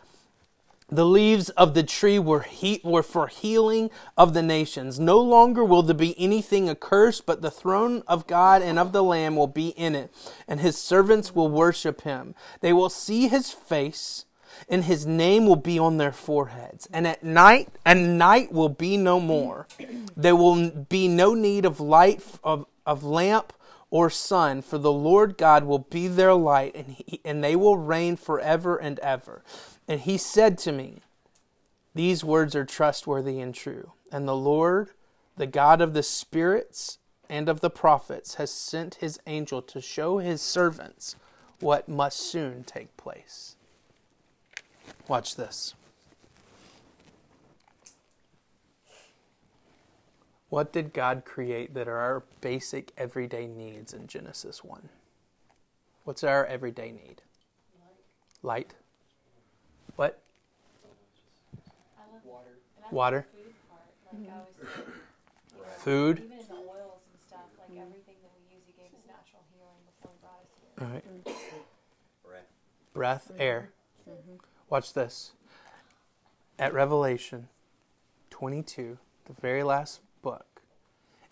The 0.92 1.06
leaves 1.06 1.50
of 1.52 1.76
the 1.76 1.84
tree 1.84 2.18
were, 2.18 2.42
he- 2.42 2.82
were 2.84 3.04
for 3.04 3.28
healing 3.28 3.92
of 4.18 4.34
the 4.34 4.42
nations. 4.42 5.00
No 5.00 5.20
longer 5.20 5.64
will 5.64 5.84
there 5.84 5.94
be 5.94 6.20
anything 6.20 6.68
accursed, 6.68 7.28
but 7.28 7.44
the 7.44 7.52
throne 7.52 8.02
of 8.08 8.26
God 8.26 8.64
and 8.64 8.80
of 8.80 8.92
the 8.92 9.04
Lamb 9.04 9.36
will 9.36 9.48
be 9.48 9.70
in 9.70 9.94
it, 9.94 10.12
and 10.48 10.60
his 10.60 10.80
servants 10.80 11.36
will 11.36 11.48
worship 11.48 12.02
him. 12.02 12.34
They 12.62 12.74
will 12.74 12.90
see 12.90 13.28
his 13.28 13.52
face 13.52 14.26
and 14.68 14.84
his 14.84 15.06
name 15.06 15.46
will 15.46 15.56
be 15.56 15.80
on 15.80 15.98
their 15.98 16.12
foreheads. 16.12 16.88
And 16.92 17.08
at 17.08 17.24
night, 17.24 17.70
and 17.86 18.18
night 18.18 18.52
will 18.52 18.70
be 18.70 18.98
no 18.98 19.20
more. 19.20 19.68
There 20.16 20.36
will 20.36 20.70
be 20.70 21.08
no 21.08 21.34
need 21.34 21.66
of 21.66 21.80
light 21.80 22.24
of, 22.44 22.66
of 22.86 23.04
lamp 23.04 23.54
or 23.92 24.10
sun, 24.10 24.62
for 24.62 24.78
the 24.78 24.92
Lord 24.92 25.38
God 25.38 25.64
will 25.64 25.80
be 25.80 26.08
their 26.08 26.34
light, 26.34 26.76
and, 26.76 26.88
he, 26.90 27.22
and 27.26 27.44
they 27.44 27.56
will 27.56 27.78
reign 27.78 28.16
forever 28.16 28.78
and 28.78 29.00
ever. 29.00 29.44
And 29.88 30.02
he 30.02 30.18
said 30.18 30.58
to 30.60 30.72
me, 30.72 31.00
These 31.96 32.24
words 32.24 32.56
are 32.56 32.66
trustworthy 32.66 33.40
and 33.40 33.54
true. 33.54 33.94
And 34.12 34.28
the 34.28 34.36
Lord, 34.36 34.90
the 35.38 35.48
God 35.48 35.82
of 35.82 35.94
the 35.94 36.04
spirits 36.04 37.00
and 37.28 37.50
of 37.50 37.62
the 37.62 37.70
prophets, 37.70 38.36
has 38.36 38.52
sent 38.52 38.96
his 38.96 39.20
angel 39.26 39.62
to 39.64 39.82
show 39.82 40.20
his 40.20 40.42
servants 40.42 41.16
what 41.60 41.90
must 41.90 42.20
soon 42.20 42.64
take 42.64 42.96
place. 42.96 43.56
Watch 45.08 45.36
this. 45.36 45.74
What 50.50 50.74
did 50.74 50.94
God 50.94 51.24
create 51.26 51.76
that 51.76 51.88
are 51.88 51.98
our 51.98 52.24
basic 52.42 52.92
everyday 52.98 53.46
needs 53.48 53.94
in 53.94 54.08
Genesis 54.08 54.64
1? 54.64 54.90
What's 56.06 56.24
our 56.24 56.46
everyday 56.46 56.92
need? 56.92 57.22
Light. 58.42 58.74
What? 59.96 60.20
Water. 62.24 62.58
Water. 62.92 63.28
Food 63.32 63.54
part, 63.70 63.82
like 64.12 64.32
I 64.32 64.40
always 64.40 64.56
say, 64.56 65.84
Food. 65.84 66.18
even 66.20 66.32
in 66.32 66.48
the 66.48 66.56
oils 66.56 67.04
and 67.12 67.20
stuff, 67.28 67.40
like 67.60 67.70
mm-hmm. 67.70 67.82
everything 67.82 68.16
that 68.22 68.32
we 68.34 68.56
use, 68.56 68.64
He 68.66 68.74
gave 68.74 68.92
us 68.98 69.06
natural 69.06 69.44
healing 69.54 69.82
before 69.86 70.12
He 70.12 70.20
brought 70.22 70.42
us 70.42 70.52
here. 70.58 70.74
All 70.82 70.94
right. 70.94 71.06
Breath. 72.26 72.50
Breath, 72.94 73.32
air. 73.38 73.60
Mm-hmm. 73.60 73.79
Watch 74.70 74.94
this. 74.94 75.32
At 76.60 76.74
Revelation 76.74 77.48
22, 78.30 79.00
the 79.26 79.34
very 79.42 79.64
last 79.64 80.02
book, 80.22 80.62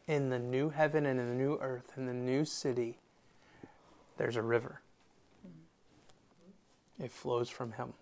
in 0.08 0.29
the 0.29 0.39
new 0.39 0.70
heaven 0.70 1.06
and 1.06 1.20
in 1.20 1.27
the 1.29 1.36
new 1.36 1.58
earth, 1.62 1.91
in 1.98 2.08
the 2.08 2.13
new 2.13 2.46
city, 2.46 2.98
there's 4.17 4.36
a 4.36 4.41
river. 4.41 4.82
It 7.00 7.12
flows 7.12 7.50
from 7.50 7.74
Him. 7.74 7.94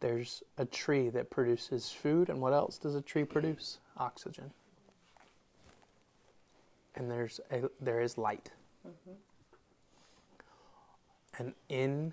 There's 0.00 0.42
a 0.58 0.66
tree 0.66 1.08
that 1.08 1.30
produces 1.30 1.90
food, 1.90 2.28
and 2.28 2.42
what 2.42 2.52
else 2.52 2.76
does 2.76 2.94
a 2.94 3.00
tree 3.00 3.24
produce? 3.24 3.78
Oxygen. 3.96 4.50
And 6.94 7.10
there's 7.10 7.40
a, 7.50 7.70
there 7.80 8.02
is 8.02 8.18
light. 8.18 8.50
Mm-hmm. 8.86 9.12
And 11.38 11.54
in 11.70 12.12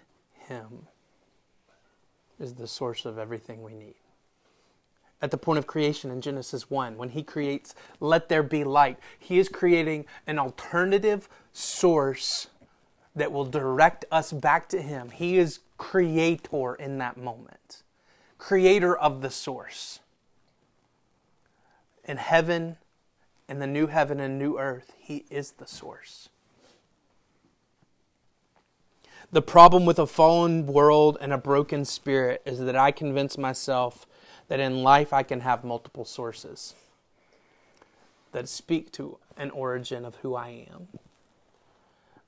Him 0.52 0.88
is 2.38 2.56
the 2.56 2.68
source 2.68 3.06
of 3.06 3.18
everything 3.18 3.64
we 3.64 3.74
need. 3.74 3.96
At 5.22 5.32
the 5.32 5.38
point 5.38 5.60
of 5.60 5.68
creation 5.68 6.12
in 6.12 6.20
Genesis 6.20 6.70
1, 6.70 6.98
when 6.98 7.10
He 7.10 7.24
creates, 7.24 7.74
let 8.02 8.28
there 8.28 8.44
be 8.44 8.66
light, 8.66 8.98
He 9.18 9.40
is 9.40 9.48
creating 9.48 10.06
an 10.28 10.40
alternative 10.40 11.30
source 11.54 12.48
that 13.16 13.32
will 13.32 13.46
direct 13.46 14.04
us 14.12 14.34
back 14.34 14.68
to 14.70 14.82
Him. 14.82 15.12
He 15.12 15.38
is 15.38 15.60
creator 15.78 16.76
in 16.76 16.98
that 16.98 17.16
moment, 17.16 17.84
creator 18.38 18.98
of 18.98 19.22
the 19.22 19.30
source. 19.30 20.00
In 22.04 22.18
heaven, 22.18 22.76
in 23.48 23.60
the 23.60 23.68
new 23.68 23.88
heaven 23.88 24.20
and 24.20 24.38
new 24.38 24.58
earth, 24.58 24.92
He 24.98 25.24
is 25.30 25.52
the 25.54 25.68
source. 25.68 26.28
The 29.34 29.42
problem 29.42 29.86
with 29.86 29.98
a 29.98 30.08
fallen 30.08 30.68
world 30.68 31.18
and 31.22 31.32
a 31.32 31.38
broken 31.38 31.86
spirit 31.86 32.42
is 32.46 32.60
that 32.60 32.76
I 32.76 32.92
convince 32.92 33.38
myself 33.38 34.06
that 34.50 34.60
in 34.60 34.84
life 34.84 35.14
I 35.14 35.24
can 35.24 35.40
have 35.40 35.64
multiple 35.64 36.04
sources 36.04 36.76
that 38.34 38.50
speak 38.50 38.92
to 38.94 39.18
an 39.38 39.50
origin 39.52 40.04
of 40.04 40.16
who 40.16 40.36
I 40.36 40.68
am. 40.70 40.88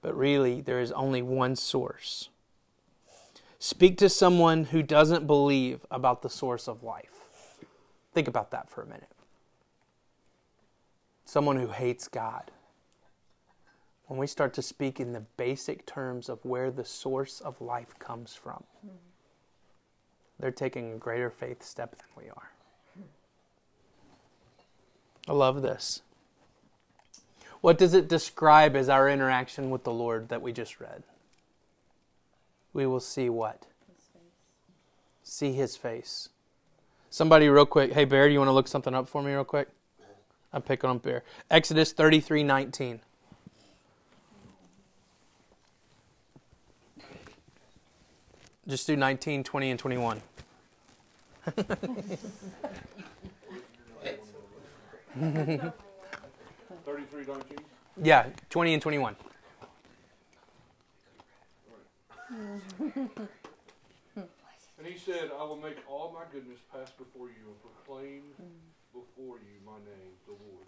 But 0.01 0.17
really, 0.17 0.62
there 0.62 0.79
is 0.79 0.93
only 0.93 1.22
one 1.22 1.57
source. 1.57 2.29
Speak 3.60 3.98
to 3.98 4.10
someone 4.10 4.65
who 4.65 4.81
doesn't 4.81 5.27
believe 5.27 5.86
about 5.91 6.22
the 6.22 6.29
source 6.29 6.69
of 6.69 6.83
life. 6.83 7.60
Think 8.13 8.29
about 8.29 8.51
that 8.51 8.69
for 8.69 8.81
a 8.81 8.86
minute. 8.86 9.12
Someone 11.25 11.57
who 11.57 11.67
hates 11.67 12.07
God 12.07 12.51
when 14.13 14.20
we 14.20 14.27
start 14.27 14.53
to 14.53 14.62
speak 14.62 15.00
in 15.00 15.12
the 15.12 15.22
basic 15.38 15.88
terms 15.88 16.29
of 16.29 16.38
where 16.46 16.70
the 16.70 16.86
source 16.86 17.41
of 17.41 17.60
life 17.60 17.98
comes 17.98 18.36
from, 18.36 18.63
they're 20.39 20.51
taking 20.51 20.93
a 20.93 20.98
greater 20.98 21.32
faith 21.32 21.63
step 21.63 21.98
than 21.98 22.24
we 22.24 22.29
are. 22.29 22.51
I 25.27 25.32
love 25.32 25.63
this. 25.63 26.03
What 27.62 27.79
does 27.79 27.96
it 27.96 28.08
describe 28.08 28.75
as 28.75 28.88
our 28.88 29.10
interaction 29.10 29.72
with 29.72 29.84
the 29.84 29.91
Lord 29.91 30.29
that 30.29 30.43
we 30.43 30.53
just 30.53 30.79
read? 30.79 31.01
We 32.72 32.86
will 32.86 33.00
see 33.00 33.29
what? 33.29 33.65
See 35.24 35.53
his 35.53 35.75
face. 35.75 36.29
Somebody, 37.10 37.50
real 37.50 37.65
quick. 37.65 37.93
Hey, 37.93 38.05
Bear, 38.05 38.27
do 38.27 38.34
you 38.34 38.38
want 38.38 38.50
to 38.50 38.53
look 38.53 38.67
something 38.67 38.93
up 38.93 39.08
for 39.08 39.24
me, 39.24 39.32
real 39.32 39.43
quick? 39.43 39.70
I'm 40.53 40.62
picking 40.62 40.88
on 40.91 41.00
Bear. 41.00 41.24
Exodus 41.50 41.93
33 41.93 42.43
19. 42.43 43.00
Just 48.67 48.88
do 48.88 48.96
19, 48.96 49.43
20, 49.43 49.72
and 49.72 49.79
21. 49.79 50.22
Thirty-three, 56.86 57.25
nineteen. 57.27 57.60
Yeah, 58.01 58.25
20 58.50 58.74
and 58.74 58.82
21. 58.82 59.15
And 64.84 64.91
he 64.91 64.98
said, 64.98 65.29
I 65.38 65.43
will 65.43 65.58
make 65.58 65.77
all 65.88 66.12
my 66.13 66.24
goodness 66.32 66.60
pass 66.72 66.91
before 66.98 67.27
you 67.27 67.43
and 67.48 67.60
proclaim 67.62 68.24
before 68.91 69.38
you 69.38 69.60
my 69.65 69.77
name, 69.86 70.12
the 70.25 70.32
Lord. 70.32 70.67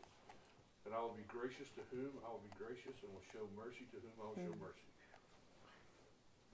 And 0.86 0.94
I 0.94 1.00
will 1.00 1.16
be 1.18 1.25
gracious 1.28 1.68
to 1.75 1.82
whom 1.92 2.12
I 2.24 2.30
will 2.30 2.44
be 2.44 2.54
gracious, 2.56 2.96
and 3.02 3.12
will 3.12 3.25
show 3.34 3.48
mercy 3.58 3.88
to 3.92 3.98
whom 3.98 4.16
I 4.22 4.25
will 4.30 4.36
show 4.36 4.54
mm. 4.54 4.62
mercy. 4.62 4.95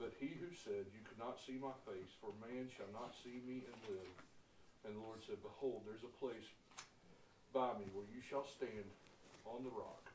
But 0.02 0.18
he 0.18 0.34
who 0.34 0.50
said, 0.50 0.82
You 0.90 0.98
could 1.06 1.22
not 1.22 1.38
see 1.38 1.62
my 1.62 1.70
face, 1.86 2.10
for 2.18 2.34
man 2.42 2.66
shall 2.74 2.90
not 2.90 3.14
see 3.22 3.38
me 3.46 3.62
and 3.62 3.78
live. 3.86 4.14
And 4.82 4.98
the 4.98 5.02
Lord 5.06 5.22
said, 5.22 5.38
Behold, 5.46 5.86
there's 5.86 6.02
a 6.02 6.10
place 6.18 6.50
by 7.54 7.70
me 7.78 7.86
where 7.94 8.10
you 8.10 8.18
shall 8.18 8.42
stand 8.42 8.90
on 9.46 9.62
the 9.62 9.70
rock. 9.70 10.10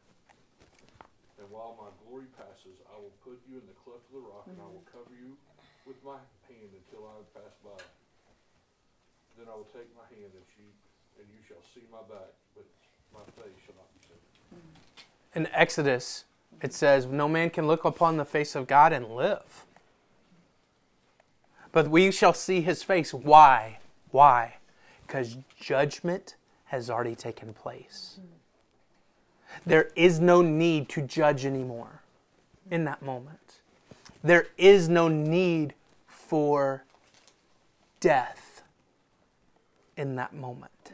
And 1.40 1.48
while 1.48 1.80
my 1.80 1.88
glory 2.04 2.28
passes, 2.36 2.84
I 2.92 3.00
will 3.00 3.16
put 3.24 3.40
you 3.48 3.64
in 3.64 3.64
the 3.64 3.80
cleft 3.80 4.04
of 4.12 4.20
the 4.20 4.26
rock, 4.28 4.52
and 4.52 4.60
I 4.60 4.68
will 4.68 4.84
mm-hmm. 4.84 5.08
cover 5.08 5.16
you 5.16 5.40
with 5.88 6.04
my 6.04 6.20
hand 6.52 6.68
until 6.68 7.08
I 7.08 7.24
pass 7.32 7.56
by. 7.64 7.80
Then 9.40 9.48
I 9.48 9.56
will 9.56 9.72
take 9.72 9.88
my 9.96 10.04
hand 10.12 10.36
and 10.36 10.48
you, 10.60 10.68
and 11.16 11.26
you 11.32 11.40
shall 11.48 11.64
see 11.72 11.88
my 11.88 12.04
back, 12.12 12.36
but 12.60 12.68
my 13.16 13.24
face 13.40 13.56
shall 13.64 13.80
not 13.80 13.88
be 13.96 14.04
seen. 14.04 14.20
Mm-hmm. 14.52 15.40
In 15.40 15.44
Exodus, 15.56 16.28
it 16.60 16.74
says, 16.76 17.08
No 17.08 17.32
man 17.32 17.56
can 17.56 17.72
look 17.72 17.88
upon 17.88 18.18
the 18.18 18.26
face 18.28 18.52
of 18.52 18.68
God 18.68 18.92
and 18.92 19.16
live. 19.16 19.64
But 21.78 21.92
we 21.92 22.10
shall 22.10 22.34
see 22.34 22.62
his 22.62 22.82
face. 22.82 23.14
Why? 23.14 23.78
Why? 24.10 24.56
Because 25.06 25.38
judgment 25.60 26.36
has 26.66 26.90
already 26.90 27.14
taken 27.14 27.54
place. 27.54 28.20
There 29.64 29.92
is 29.96 30.20
no 30.20 30.42
need 30.42 30.90
to 30.90 31.04
judge 31.04 31.46
anymore 31.46 32.02
in 32.72 32.84
that 32.86 33.04
moment. 33.04 33.62
There 34.24 34.48
is 34.58 34.90
no 34.90 35.08
need 35.08 35.76
for 36.08 36.84
death 38.00 38.64
in 39.96 40.16
that 40.16 40.34
moment. 40.34 40.94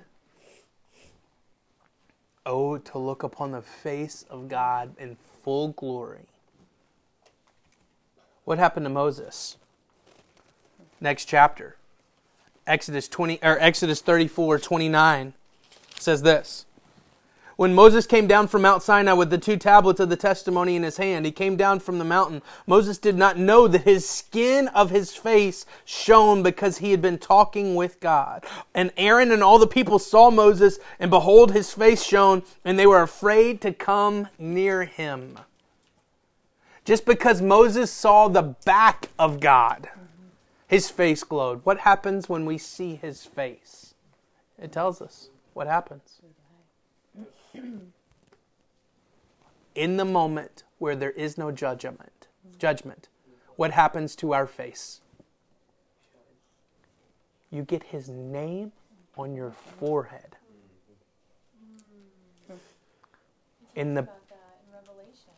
Oh, 2.46 2.78
to 2.78 2.98
look 2.98 3.24
upon 3.24 3.52
the 3.52 3.62
face 3.62 4.25
of 4.30 4.50
God 4.50 4.98
in 5.00 5.16
full 5.46 5.70
glory. 5.70 6.28
What 8.44 8.60
happened 8.60 8.86
to 8.86 8.90
Moses? 8.90 9.56
Next 11.03 11.25
chapter. 11.25 11.75
Exodus 12.65 13.10
20 13.10 13.39
or 13.43 13.60
Exodus 13.60 14.00
34 14.00 14.57
29 14.57 15.33
says 16.00 16.22
this. 16.22 16.65
When 17.57 17.75
Moses 17.75 18.07
came 18.07 18.25
down 18.25 18.48
from 18.48 18.62
Mount 18.62 18.81
Sinai 18.81 19.12
with 19.12 19.29
the 19.29 19.38
two 19.38 19.57
tablets 19.57 20.00
of 20.00 20.07
the 20.07 20.15
testimony 20.15 20.77
in 20.77 20.83
his 20.83 20.95
hand, 20.95 21.25
he 21.25 21.31
came 21.33 21.57
down 21.57 21.81
from 21.81 22.00
the 22.00 22.05
mountain. 22.05 22.41
Moses 22.65 22.98
did 22.98 23.17
not 23.17 23.38
know 23.38 23.67
that 23.67 23.81
his 23.81 24.10
skin 24.10 24.69
of 24.69 24.91
his 24.91 25.13
face 25.13 25.65
shone 25.83 26.41
because 26.41 26.77
he 26.77 26.91
had 26.91 27.01
been 27.01 27.17
talking 27.17 27.75
with 27.75 28.00
God. 28.00 28.45
And 28.74 28.93
Aaron 28.95 29.33
and 29.33 29.43
all 29.43 29.60
the 29.60 29.67
people 29.67 30.00
saw 30.00 30.31
Moses, 30.31 30.79
and 31.00 31.12
behold, 31.12 31.51
his 31.51 31.74
face 31.74 32.01
shone, 32.01 32.43
and 32.63 32.79
they 32.79 32.88
were 32.88 33.01
afraid 33.01 33.60
to 33.62 33.74
come 33.74 34.29
near 34.39 34.86
him. 34.86 35.38
Just 36.86 37.05
because 37.05 37.41
Moses 37.41 37.91
saw 37.91 38.29
the 38.29 38.55
back 38.65 39.10
of 39.19 39.41
God, 39.41 39.89
his 40.74 40.89
face 40.89 41.24
glowed. 41.24 41.62
What 41.65 41.82
happens 41.82 42.27
when 42.27 42.48
we 42.48 42.58
see 42.58 42.96
his 42.96 43.25
face? 43.25 43.94
It 44.60 44.72
tells 44.72 45.03
us 45.03 45.30
what 45.53 45.68
happens 45.68 46.20
in 49.75 49.98
the 49.98 50.06
moment 50.06 50.63
where 50.80 50.96
there 50.96 51.12
is 51.12 51.38
no 51.38 51.51
judgment, 51.51 52.27
judgment, 52.58 53.08
what 53.56 53.70
happens 53.70 54.15
to 54.15 54.34
our 54.34 54.48
face? 54.48 55.01
You 57.51 57.62
get 57.62 57.84
his 57.84 58.10
name 58.10 58.72
on 59.15 59.36
your 59.36 59.51
forehead. 59.51 60.38
In 63.75 63.94
the 63.94 64.01
in 64.01 64.08
Revelation, 64.74 65.34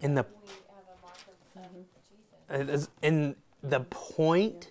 in 0.00 0.14
the 0.14 0.22
we 0.22 0.48
have 0.68 0.84
a 0.86 1.02
mark 1.02 1.18
of, 1.56 1.64
of 1.64 1.72
Jesus. 1.72 2.70
it 2.70 2.70
is 2.72 2.88
in 3.02 3.34
the 3.64 3.80
point 3.80 4.70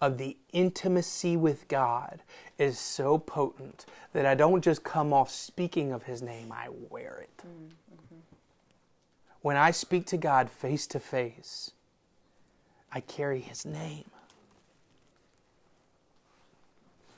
of 0.00 0.16
the 0.16 0.36
intimacy 0.52 1.36
with 1.36 1.66
God 1.68 2.22
is 2.58 2.78
so 2.78 3.18
potent 3.18 3.84
that 4.12 4.24
I 4.24 4.34
don't 4.34 4.62
just 4.62 4.84
come 4.84 5.12
off 5.12 5.30
speaking 5.30 5.92
of 5.92 6.04
his 6.04 6.22
name, 6.22 6.52
I 6.52 6.68
wear 6.88 7.18
it. 7.22 7.42
When 9.42 9.56
I 9.56 9.72
speak 9.72 10.06
to 10.06 10.16
God 10.16 10.48
face 10.48 10.86
to 10.88 11.00
face, 11.00 11.72
I 12.92 13.00
carry 13.00 13.40
his 13.40 13.66
name. 13.66 14.04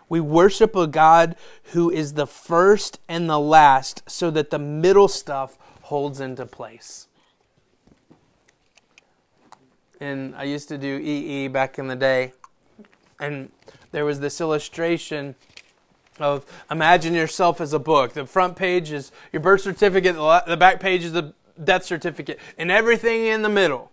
We 0.08 0.20
worship 0.20 0.74
a 0.74 0.86
God 0.86 1.36
who 1.72 1.90
is 1.90 2.14
the 2.14 2.26
first 2.26 2.98
and 3.08 3.28
the 3.28 3.38
last 3.38 4.02
so 4.08 4.30
that 4.30 4.50
the 4.50 4.58
middle 4.58 5.08
stuff 5.08 5.58
holds 5.82 6.18
into 6.20 6.46
place. 6.46 7.08
And 10.00 10.34
I 10.36 10.44
used 10.44 10.68
to 10.68 10.78
do 10.78 10.98
EE 10.98 11.48
back 11.48 11.78
in 11.78 11.88
the 11.88 11.96
day. 11.96 12.32
And 13.20 13.50
there 13.90 14.04
was 14.04 14.20
this 14.20 14.40
illustration 14.40 15.34
of 16.20 16.44
imagine 16.70 17.14
yourself 17.14 17.60
as 17.60 17.72
a 17.72 17.78
book. 17.78 18.12
The 18.12 18.26
front 18.26 18.56
page 18.56 18.90
is 18.90 19.12
your 19.32 19.40
birth 19.40 19.60
certificate, 19.62 20.16
the 20.16 20.56
back 20.56 20.80
page 20.80 21.04
is 21.04 21.12
the 21.12 21.32
death 21.62 21.84
certificate, 21.84 22.38
and 22.56 22.70
everything 22.70 23.26
in 23.26 23.42
the 23.42 23.48
middle 23.48 23.90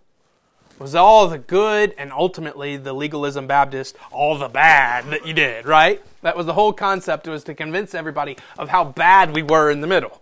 was 0.78 0.94
all 0.94 1.26
the 1.28 1.38
good 1.38 1.94
and 1.96 2.12
ultimately 2.12 2.76
the 2.76 2.92
legalism 2.92 3.46
Baptist, 3.46 3.96
all 4.12 4.36
the 4.36 4.48
bad 4.48 5.06
that 5.10 5.26
you 5.26 5.32
did, 5.32 5.66
right? 5.66 6.02
That 6.22 6.36
was 6.36 6.46
the 6.46 6.52
whole 6.52 6.72
concept, 6.72 7.26
was 7.26 7.44
to 7.44 7.54
convince 7.54 7.94
everybody 7.94 8.36
of 8.58 8.68
how 8.68 8.84
bad 8.84 9.32
we 9.32 9.42
were 9.42 9.70
in 9.70 9.80
the 9.80 9.86
middle. 9.86 10.20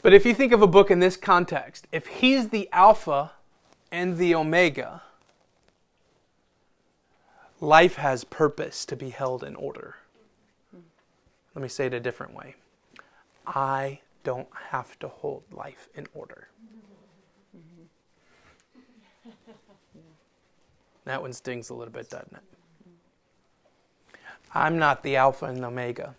But 0.00 0.14
if 0.14 0.24
you 0.24 0.34
think 0.34 0.52
of 0.52 0.62
a 0.62 0.66
book 0.66 0.90
in 0.90 1.00
this 1.00 1.16
context, 1.16 1.86
if 1.92 2.06
he's 2.06 2.48
the 2.48 2.68
Alpha 2.72 3.32
and 3.92 4.16
the 4.16 4.34
Omega, 4.34 5.02
life 7.60 7.96
has 7.96 8.24
purpose 8.24 8.86
to 8.86 8.96
be 8.96 9.10
held 9.10 9.44
in 9.44 9.54
order. 9.54 9.96
Let 11.54 11.62
me 11.62 11.68
say 11.68 11.86
it 11.86 11.94
a 11.94 12.00
different 12.00 12.34
way. 12.34 12.56
I 13.46 14.00
don't 14.24 14.48
have 14.70 14.98
to 15.00 15.08
hold 15.08 15.42
life 15.52 15.88
in 15.94 16.06
order. 16.14 16.48
That 21.04 21.20
one 21.20 21.32
stings 21.32 21.68
a 21.68 21.74
little 21.74 21.92
bit, 21.92 22.08
doesn't 22.08 22.32
it? 22.32 24.18
I'm 24.54 24.78
not 24.78 25.02
the 25.02 25.16
Alpha 25.16 25.46
and 25.46 25.60
the 25.60 25.66
Omega. 25.66 26.14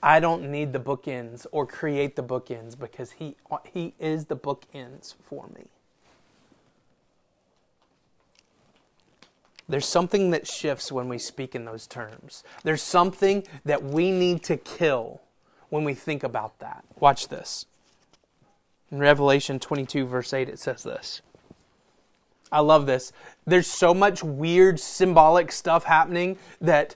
I 0.00 0.20
don't 0.20 0.48
need 0.48 0.72
the 0.72 0.78
bookends 0.78 1.44
or 1.50 1.66
create 1.66 2.14
the 2.14 2.22
bookends 2.22 2.78
because 2.78 3.10
he, 3.10 3.34
he 3.64 3.94
is 3.98 4.26
the 4.26 4.36
bookends 4.36 5.16
for 5.24 5.48
me. 5.48 5.64
There's 9.68 9.86
something 9.86 10.30
that 10.30 10.46
shifts 10.46 10.92
when 10.92 11.08
we 11.08 11.18
speak 11.18 11.54
in 11.54 11.64
those 11.64 11.86
terms. 11.86 12.44
There's 12.62 12.82
something 12.82 13.44
that 13.64 13.82
we 13.82 14.10
need 14.12 14.42
to 14.44 14.56
kill 14.56 15.22
when 15.70 15.84
we 15.84 15.94
think 15.94 16.22
about 16.22 16.58
that. 16.60 16.84
Watch 17.00 17.28
this. 17.28 17.66
In 18.90 18.98
Revelation 18.98 19.58
22, 19.58 20.06
verse 20.06 20.32
8, 20.32 20.48
it 20.48 20.60
says 20.60 20.84
this. 20.84 21.20
I 22.52 22.60
love 22.60 22.86
this. 22.86 23.12
There's 23.44 23.66
so 23.66 23.92
much 23.92 24.22
weird 24.22 24.78
symbolic 24.78 25.50
stuff 25.50 25.84
happening 25.84 26.38
that 26.60 26.94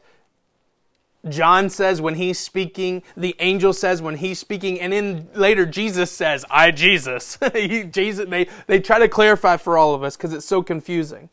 John 1.29 1.69
says 1.69 2.01
when 2.01 2.15
he's 2.15 2.39
speaking, 2.39 3.03
the 3.17 3.35
angel 3.41 3.73
says 3.73 4.01
when 4.01 4.17
he's 4.17 4.39
speaking, 4.39 4.81
and 4.81 4.93
then 4.93 5.29
later 5.35 5.67
Jesus 5.67 6.11
says, 6.11 6.45
I 6.49 6.71
Jesus. 6.71 7.37
Jesus 7.55 8.27
they, 8.29 8.49
they 8.69 8.81
try 8.81 8.99
to 9.01 9.09
clarify 9.09 9.57
for 9.57 9.77
all 9.77 9.95
of 9.95 10.03
us 10.03 10.17
because 10.17 10.33
it's 10.33 10.47
so 10.47 10.63
confusing. 10.63 11.29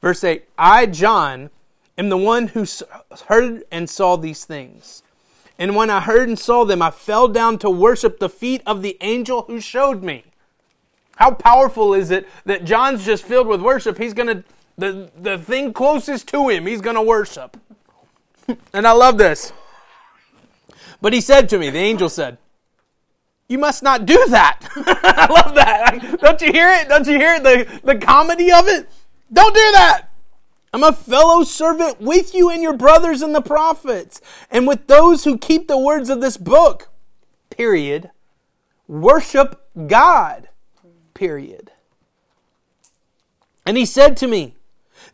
Verse 0.00 0.24
8 0.24 0.44
I, 0.58 0.86
John, 0.86 1.50
am 1.98 2.08
the 2.08 2.16
one 2.16 2.48
who 2.48 2.66
heard 3.28 3.64
and 3.70 3.88
saw 3.88 4.16
these 4.16 4.44
things. 4.44 5.02
And 5.58 5.76
when 5.76 5.90
I 5.90 6.00
heard 6.00 6.28
and 6.28 6.38
saw 6.38 6.64
them, 6.64 6.80
I 6.80 6.90
fell 6.90 7.28
down 7.28 7.58
to 7.58 7.68
worship 7.68 8.18
the 8.18 8.30
feet 8.30 8.62
of 8.64 8.80
the 8.80 8.96
angel 9.02 9.42
who 9.42 9.60
showed 9.60 10.02
me. 10.02 10.24
How 11.16 11.32
powerful 11.32 11.92
is 11.92 12.10
it 12.10 12.26
that 12.46 12.64
John's 12.64 13.04
just 13.04 13.24
filled 13.24 13.46
with 13.46 13.60
worship? 13.60 13.98
He's 13.98 14.14
going 14.14 14.28
to, 14.28 14.44
the, 14.78 15.10
the 15.20 15.36
thing 15.36 15.74
closest 15.74 16.28
to 16.28 16.48
him, 16.48 16.66
he's 16.66 16.80
going 16.80 16.96
to 16.96 17.02
worship. 17.02 17.58
and 18.72 18.86
I 18.86 18.92
love 18.92 19.18
this. 19.18 19.52
But 21.02 21.12
he 21.12 21.20
said 21.20 21.50
to 21.50 21.58
me, 21.58 21.68
the 21.68 21.78
angel 21.78 22.08
said, 22.08 22.38
You 23.48 23.58
must 23.58 23.82
not 23.82 24.06
do 24.06 24.24
that. 24.28 24.66
I 24.76 25.26
love 25.30 25.54
that. 25.56 26.20
Don't 26.20 26.40
you 26.40 26.52
hear 26.52 26.70
it? 26.70 26.88
Don't 26.88 27.06
you 27.06 27.18
hear 27.18 27.34
it? 27.34 27.42
The, 27.42 27.80
the 27.84 27.98
comedy 27.98 28.50
of 28.50 28.66
it? 28.66 28.88
Don't 29.32 29.54
do 29.54 29.72
that. 29.72 30.06
I'm 30.72 30.84
a 30.84 30.92
fellow 30.92 31.42
servant 31.42 32.00
with 32.00 32.34
you 32.34 32.48
and 32.50 32.62
your 32.62 32.76
brothers 32.76 33.22
and 33.22 33.34
the 33.34 33.42
prophets, 33.42 34.20
and 34.50 34.68
with 34.68 34.86
those 34.86 35.24
who 35.24 35.36
keep 35.36 35.66
the 35.66 35.78
words 35.78 36.08
of 36.08 36.20
this 36.20 36.36
book. 36.36 36.88
Period. 37.50 38.10
Worship 38.86 39.60
God. 39.88 40.48
Period. 41.14 41.72
And 43.66 43.76
he 43.76 43.84
said 43.84 44.16
to 44.18 44.28
me, 44.28 44.56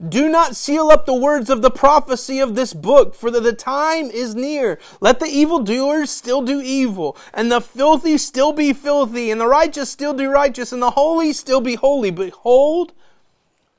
Do 0.06 0.28
not 0.28 0.56
seal 0.56 0.90
up 0.90 1.06
the 1.06 1.14
words 1.14 1.48
of 1.48 1.62
the 1.62 1.70
prophecy 1.70 2.38
of 2.38 2.54
this 2.54 2.74
book, 2.74 3.14
for 3.14 3.30
the, 3.30 3.52
time 3.52 4.10
is 4.10 4.34
near. 4.34 4.78
Let 5.00 5.20
the 5.20 5.26
evildoers 5.26 6.10
still 6.10 6.42
do 6.42 6.60
evil, 6.60 7.16
and 7.32 7.50
the 7.50 7.62
filthy 7.62 8.18
still 8.18 8.52
be 8.52 8.74
filthy, 8.74 9.30
and 9.30 9.40
the 9.40 9.48
righteous 9.48 9.90
still 9.90 10.12
do 10.12 10.30
righteous, 10.30 10.70
and 10.70 10.82
the 10.82 10.92
holy 10.92 11.32
still 11.32 11.62
be 11.62 11.76
holy. 11.76 12.10
Behold, 12.10 12.92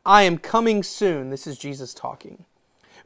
I 0.07 0.23
am 0.23 0.37
coming 0.37 0.83
soon. 0.83 1.31
This 1.31 1.45
is 1.45 1.57
Jesus 1.57 1.93
talking. 1.93 2.45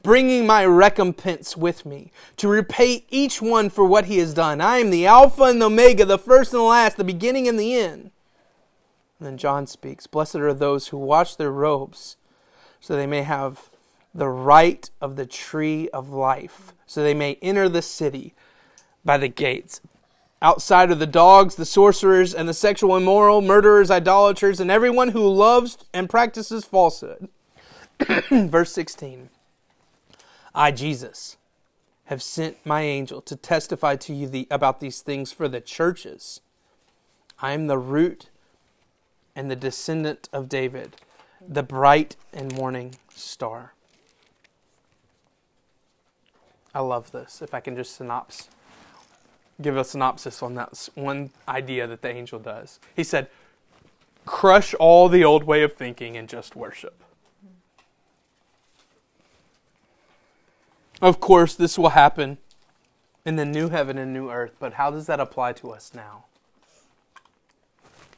Bringing 0.04 0.46
my 0.46 0.64
recompense 0.64 1.58
with 1.58 1.84
me 1.84 2.12
to 2.38 2.48
repay 2.48 3.06
each 3.10 3.42
one 3.42 3.72
for 3.72 3.84
what 3.84 4.06
he 4.06 4.20
has 4.20 4.36
done. 4.36 4.62
I 4.62 4.78
am 4.78 4.92
the 4.92 5.08
Alpha 5.08 5.44
and 5.44 5.60
the 5.60 5.66
Omega, 5.66 6.06
the 6.06 6.20
first 6.20 6.54
and 6.54 6.60
the 6.60 6.64
last, 6.64 6.98
the 6.98 7.04
beginning 7.04 7.48
and 7.48 7.60
the 7.60 7.76
end. 7.76 8.12
And 9.20 9.28
then 9.28 9.38
John 9.38 9.66
speaks 9.66 10.06
Blessed 10.06 10.36
are 10.36 10.54
those 10.54 10.90
who 10.90 10.98
wash 10.98 11.36
their 11.36 11.52
robes 11.52 12.18
so 12.80 12.96
they 12.96 13.08
may 13.08 13.24
have 13.24 13.72
the 14.14 14.30
right 14.30 14.88
of 15.02 15.16
the 15.16 15.26
tree 15.26 15.90
of 15.90 16.10
life, 16.10 16.74
so 16.86 17.02
they 17.02 17.14
may 17.16 17.40
enter 17.42 17.68
the 17.68 17.82
city 17.82 18.36
by 19.04 19.18
the 19.18 19.28
gates. 19.28 19.82
Outside 20.42 20.92
of 20.92 21.00
the 21.00 21.08
dogs, 21.08 21.56
the 21.56 21.66
sorcerers, 21.66 22.34
and 22.34 22.50
the 22.50 22.54
sexual 22.54 22.98
immoral, 22.98 23.42
murderers, 23.42 23.92
idolaters, 23.92 24.60
and 24.60 24.72
everyone 24.72 25.10
who 25.10 25.28
loves 25.28 25.78
and 25.94 26.10
practices 26.10 26.66
falsehood. 26.66 27.30
Verse 28.30 28.72
16 28.72 29.30
I, 30.54 30.72
Jesus, 30.72 31.38
have 32.06 32.24
sent 32.24 32.58
my 32.66 32.82
angel 32.82 33.22
to 33.22 33.36
testify 33.36 33.96
to 33.98 34.14
you 34.14 34.28
the, 34.28 34.48
about 34.50 34.80
these 34.80 35.02
things 35.02 35.32
for 35.32 35.48
the 35.48 35.62
churches. 35.62 36.42
I 37.40 37.54
am 37.54 37.68
the 37.68 37.78
root 37.78 38.30
and 39.36 39.50
the 39.50 39.56
descendant 39.56 40.28
of 40.34 40.50
David 40.50 40.96
the 41.48 41.64
bright 41.64 42.16
and 42.34 42.54
morning 42.54 42.96
star. 43.14 43.74
I 46.74 46.80
love 46.80 47.12
this. 47.12 47.42
If 47.42 47.54
I 47.54 47.60
can 47.60 47.76
just 47.76 47.96
synopsis, 47.96 48.50
give 49.62 49.78
a 49.78 49.84
synopsis 49.84 50.42
on 50.42 50.56
that 50.56 50.90
one 50.96 51.30
idea 51.48 51.88
that 51.88 52.02
the 52.02 52.10
angel 52.10 52.40
does. 52.40 52.80
He 52.96 53.04
said, 53.04 53.28
crush 54.26 54.74
all 54.76 55.10
the 55.10 55.24
old 55.24 55.44
way 55.44 55.64
of 55.64 55.74
thinking 55.74 56.18
and 56.18 56.28
just 56.28 56.56
worship. 56.56 57.04
Of 61.02 61.20
course, 61.20 61.56
this 61.56 61.78
will 61.78 61.90
happen 61.90 62.38
in 63.26 63.36
the 63.36 63.46
new 63.46 63.70
heaven 63.70 63.98
and 63.98 64.14
new 64.14 64.30
earth, 64.30 64.54
but 64.60 64.74
how 64.74 64.92
does 64.92 65.08
that 65.08 65.20
apply 65.20 65.54
to 65.54 65.72
us 65.72 65.92
now? 65.96 66.26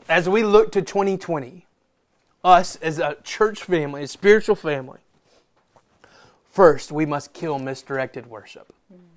As 0.10 0.28
we 0.28 0.44
look 0.44 0.72
to 0.74 0.82
2020, 0.82 1.66
us 2.44 2.76
as 2.78 3.00
a 3.00 3.18
church 3.24 3.64
family, 3.64 4.04
a 4.04 4.08
spiritual 4.08 4.56
family, 4.56 5.00
first 6.46 6.92
we 6.92 7.06
must 7.06 7.32
kill 7.32 7.58
misdirected 7.58 8.28
worship. 8.28 8.74
Mm. 8.94 9.13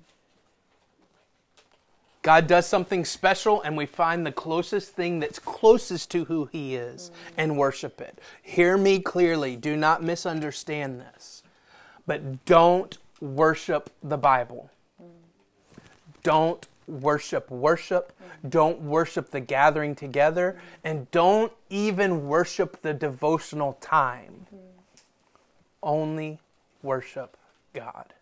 God 2.27 2.45
does 2.45 2.67
something 2.67 3.05
special, 3.05 3.61
and 3.61 3.77
we 3.77 3.85
find 3.85 4.25
the 4.25 4.33
closest 4.33 4.91
thing 4.91 5.21
that's 5.21 5.39
closest 5.39 6.11
to 6.11 6.25
who 6.25 6.49
He 6.51 6.75
is 6.75 7.09
and 7.37 7.57
worship 7.57 8.01
it. 8.01 8.19
Hear 8.41 8.75
me 8.77 8.99
clearly. 8.99 9.55
Do 9.55 9.77
not 9.77 10.03
misunderstand 10.03 10.99
this. 10.99 11.41
But 12.05 12.43
don't 12.43 12.97
worship 13.21 13.89
the 14.03 14.17
Bible. 14.17 14.69
Don't 16.21 16.67
worship 16.85 17.49
worship. 17.49 18.11
Don't 18.49 18.81
worship 18.81 19.31
the 19.31 19.39
gathering 19.39 19.95
together. 19.95 20.59
And 20.83 21.09
don't 21.11 21.53
even 21.69 22.27
worship 22.27 22.81
the 22.81 22.93
devotional 22.93 23.77
time. 23.79 24.47
Only 25.81 26.39
worship 26.83 27.37
God. 27.71 28.13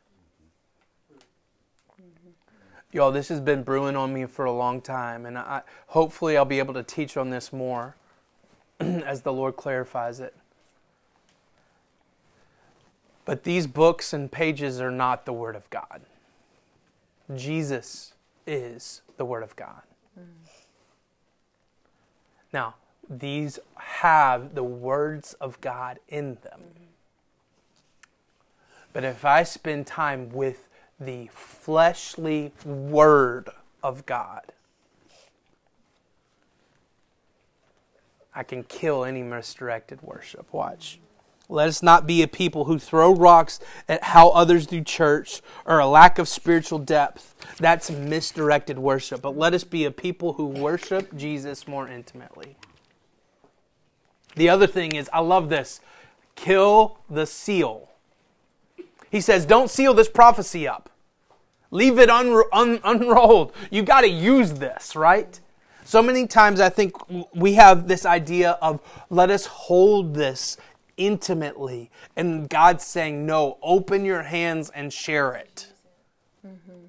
Y'all, 2.91 3.11
this 3.11 3.27
has 3.29 3.39
been 3.39 3.63
brewing 3.63 3.95
on 3.95 4.13
me 4.13 4.25
for 4.25 4.45
a 4.45 4.51
long 4.51 4.81
time, 4.81 5.25
and 5.25 5.37
I, 5.37 5.61
hopefully 5.87 6.37
I'll 6.37 6.45
be 6.45 6.59
able 6.59 6.73
to 6.75 6.83
teach 6.83 7.17
on 7.17 7.29
this 7.29 7.51
more 7.51 7.95
as 8.79 9.21
the 9.21 9.33
Lord 9.33 9.55
clarifies 9.55 10.19
it. 10.19 10.33
But 13.25 13.43
these 13.43 13.67
books 13.67 14.13
and 14.13 14.31
pages 14.31 14.79
are 14.79 14.91
not 14.91 15.25
the 15.25 15.33
Word 15.33 15.55
of 15.55 15.69
God. 15.69 16.01
Jesus 17.35 18.13
is 18.45 19.01
the 19.17 19.25
Word 19.25 19.43
of 19.43 19.55
God. 19.55 19.81
Mm. 20.17 20.47
Now, 22.53 22.75
these 23.09 23.59
have 23.75 24.55
the 24.55 24.63
words 24.63 25.33
of 25.35 25.59
God 25.61 25.99
in 26.07 26.37
them. 26.43 26.59
Mm-hmm. 26.59 26.83
But 28.93 29.03
if 29.03 29.25
I 29.25 29.43
spend 29.43 29.87
time 29.87 30.29
with 30.29 30.64
the 30.99 31.29
fleshly 31.33 32.51
Word 32.63 33.49
of 33.83 34.05
God, 34.05 34.51
I 38.33 38.43
can 38.43 38.63
kill 38.63 39.05
any 39.05 39.23
misdirected 39.23 40.01
worship. 40.01 40.51
Watch. 40.51 40.99
Let 41.47 41.67
us 41.67 41.83
not 41.83 42.07
be 42.07 42.23
a 42.23 42.27
people 42.27 42.65
who 42.65 42.79
throw 42.79 43.13
rocks 43.13 43.59
at 43.87 44.03
how 44.03 44.29
others 44.29 44.65
do 44.65 44.81
church 44.81 45.41
or 45.65 45.79
a 45.79 45.85
lack 45.85 46.17
of 46.17 46.27
spiritual 46.27 46.79
depth. 46.79 47.35
That's 47.59 47.91
misdirected 47.91 48.79
worship. 48.79 49.21
But 49.21 49.37
let 49.37 49.53
us 49.53 49.63
be 49.63 49.85
a 49.85 49.91
people 49.91 50.33
who 50.33 50.47
worship 50.47 51.15
Jesus 51.15 51.67
more 51.67 51.87
intimately. 51.87 52.55
The 54.35 54.49
other 54.49 54.67
thing 54.67 54.95
is, 54.95 55.09
I 55.13 55.19
love 55.19 55.49
this 55.49 55.81
kill 56.35 56.97
the 57.09 57.25
seal. 57.25 57.89
He 59.15 59.21
says, 59.21 59.45
don't 59.45 59.69
seal 59.69 59.93
this 59.93 60.09
prophecy 60.09 60.67
up. 60.67 60.89
Leave 61.71 61.99
it 61.99 62.09
un- 62.09 62.43
un- 62.51 62.81
unrolled. 62.83 63.53
You've 63.71 63.85
got 63.85 64.01
to 64.01 64.09
use 64.09 64.51
this, 64.51 64.93
right? 64.93 65.39
So 65.85 66.03
many 66.03 66.27
times 66.27 66.59
I 66.59 66.67
think 66.67 66.91
we 67.33 67.53
have 67.53 67.87
this 67.87 68.05
idea 68.05 68.57
of 68.61 68.81
let 69.09 69.29
us 69.29 69.45
hold 69.45 70.15
this 70.15 70.57
intimately. 70.97 71.91
And 72.17 72.49
God's 72.49 72.83
saying, 72.83 73.25
No, 73.25 73.57
open 73.63 74.03
your 74.03 74.23
hands 74.23 74.69
and 74.71 74.91
share 74.91 75.33
it. 75.33 75.67
Mm-hmm. 76.45 76.87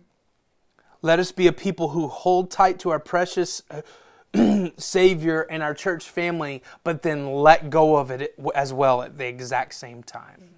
Let 1.03 1.21
us 1.21 1.31
be 1.31 1.47
a 1.47 1.53
people 1.53 1.91
who 1.91 2.09
hold 2.09 2.51
tight 2.51 2.81
to 2.81 2.91
our 2.91 2.99
precious 2.99 3.63
uh, 3.71 4.71
Savior 4.79 5.43
and 5.43 5.63
our 5.63 5.75
church 5.75 6.11
family, 6.11 6.65
but 6.83 7.03
then 7.03 7.33
let 7.35 7.71
go 7.71 7.95
of 7.95 8.11
it 8.11 8.35
as 8.53 8.73
well 8.73 9.03
at 9.03 9.17
the 9.17 9.29
exact 9.29 9.75
same 9.75 10.03
time. 10.03 10.56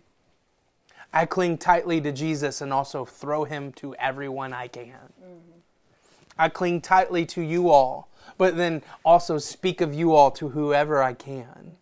I 1.13 1.27
cling 1.27 1.59
tightly 1.59 2.01
to 2.03 2.13
Jesus 2.13 2.61
and 2.61 2.73
also 2.73 3.05
throw 3.05 3.45
him 3.45 3.73
to 3.75 3.95
everyone 3.97 4.53
I 4.53 4.69
can. 4.69 5.13
Mm-hmm. 5.23 5.59
I 6.39 6.49
cling 6.49 6.81
tightly 6.81 7.25
to 7.27 7.41
you 7.41 7.71
all, 7.71 8.09
but 8.37 8.57
then 8.57 8.83
also 9.05 9.39
speak 9.39 9.81
of 9.81 9.95
you 9.95 10.15
all 10.15 10.31
to 10.33 10.51
whoever 10.51 11.03
I 11.03 11.15
can. 11.15 11.73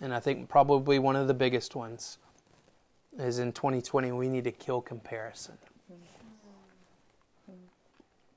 And 0.00 0.14
I 0.14 0.20
think 0.20 0.48
probably 0.48 0.98
one 0.98 1.16
of 1.16 1.26
the 1.26 1.34
biggest 1.34 1.74
ones 1.74 2.18
is 3.18 3.38
in 3.40 3.52
2020, 3.52 4.12
we 4.12 4.28
need 4.28 4.44
to 4.44 4.52
kill 4.52 4.80
comparison. 4.80 5.58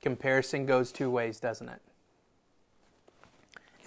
Comparison 0.01 0.65
goes 0.65 0.91
two 0.91 1.11
ways, 1.11 1.39
doesn't 1.39 1.69
it? 1.69 1.81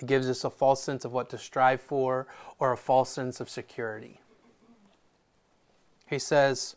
It 0.01 0.07
gives 0.07 0.29
us 0.29 0.45
a 0.45 0.51
false 0.51 0.83
sense 0.83 1.05
of 1.05 1.13
what 1.13 1.29
to 1.31 1.39
strive 1.39 1.81
for 1.81 2.29
or 2.61 2.73
a 2.73 2.77
false 2.77 3.11
sense 3.11 3.41
of 3.41 3.51
security. 3.51 4.21
He 6.09 6.19
says, 6.19 6.77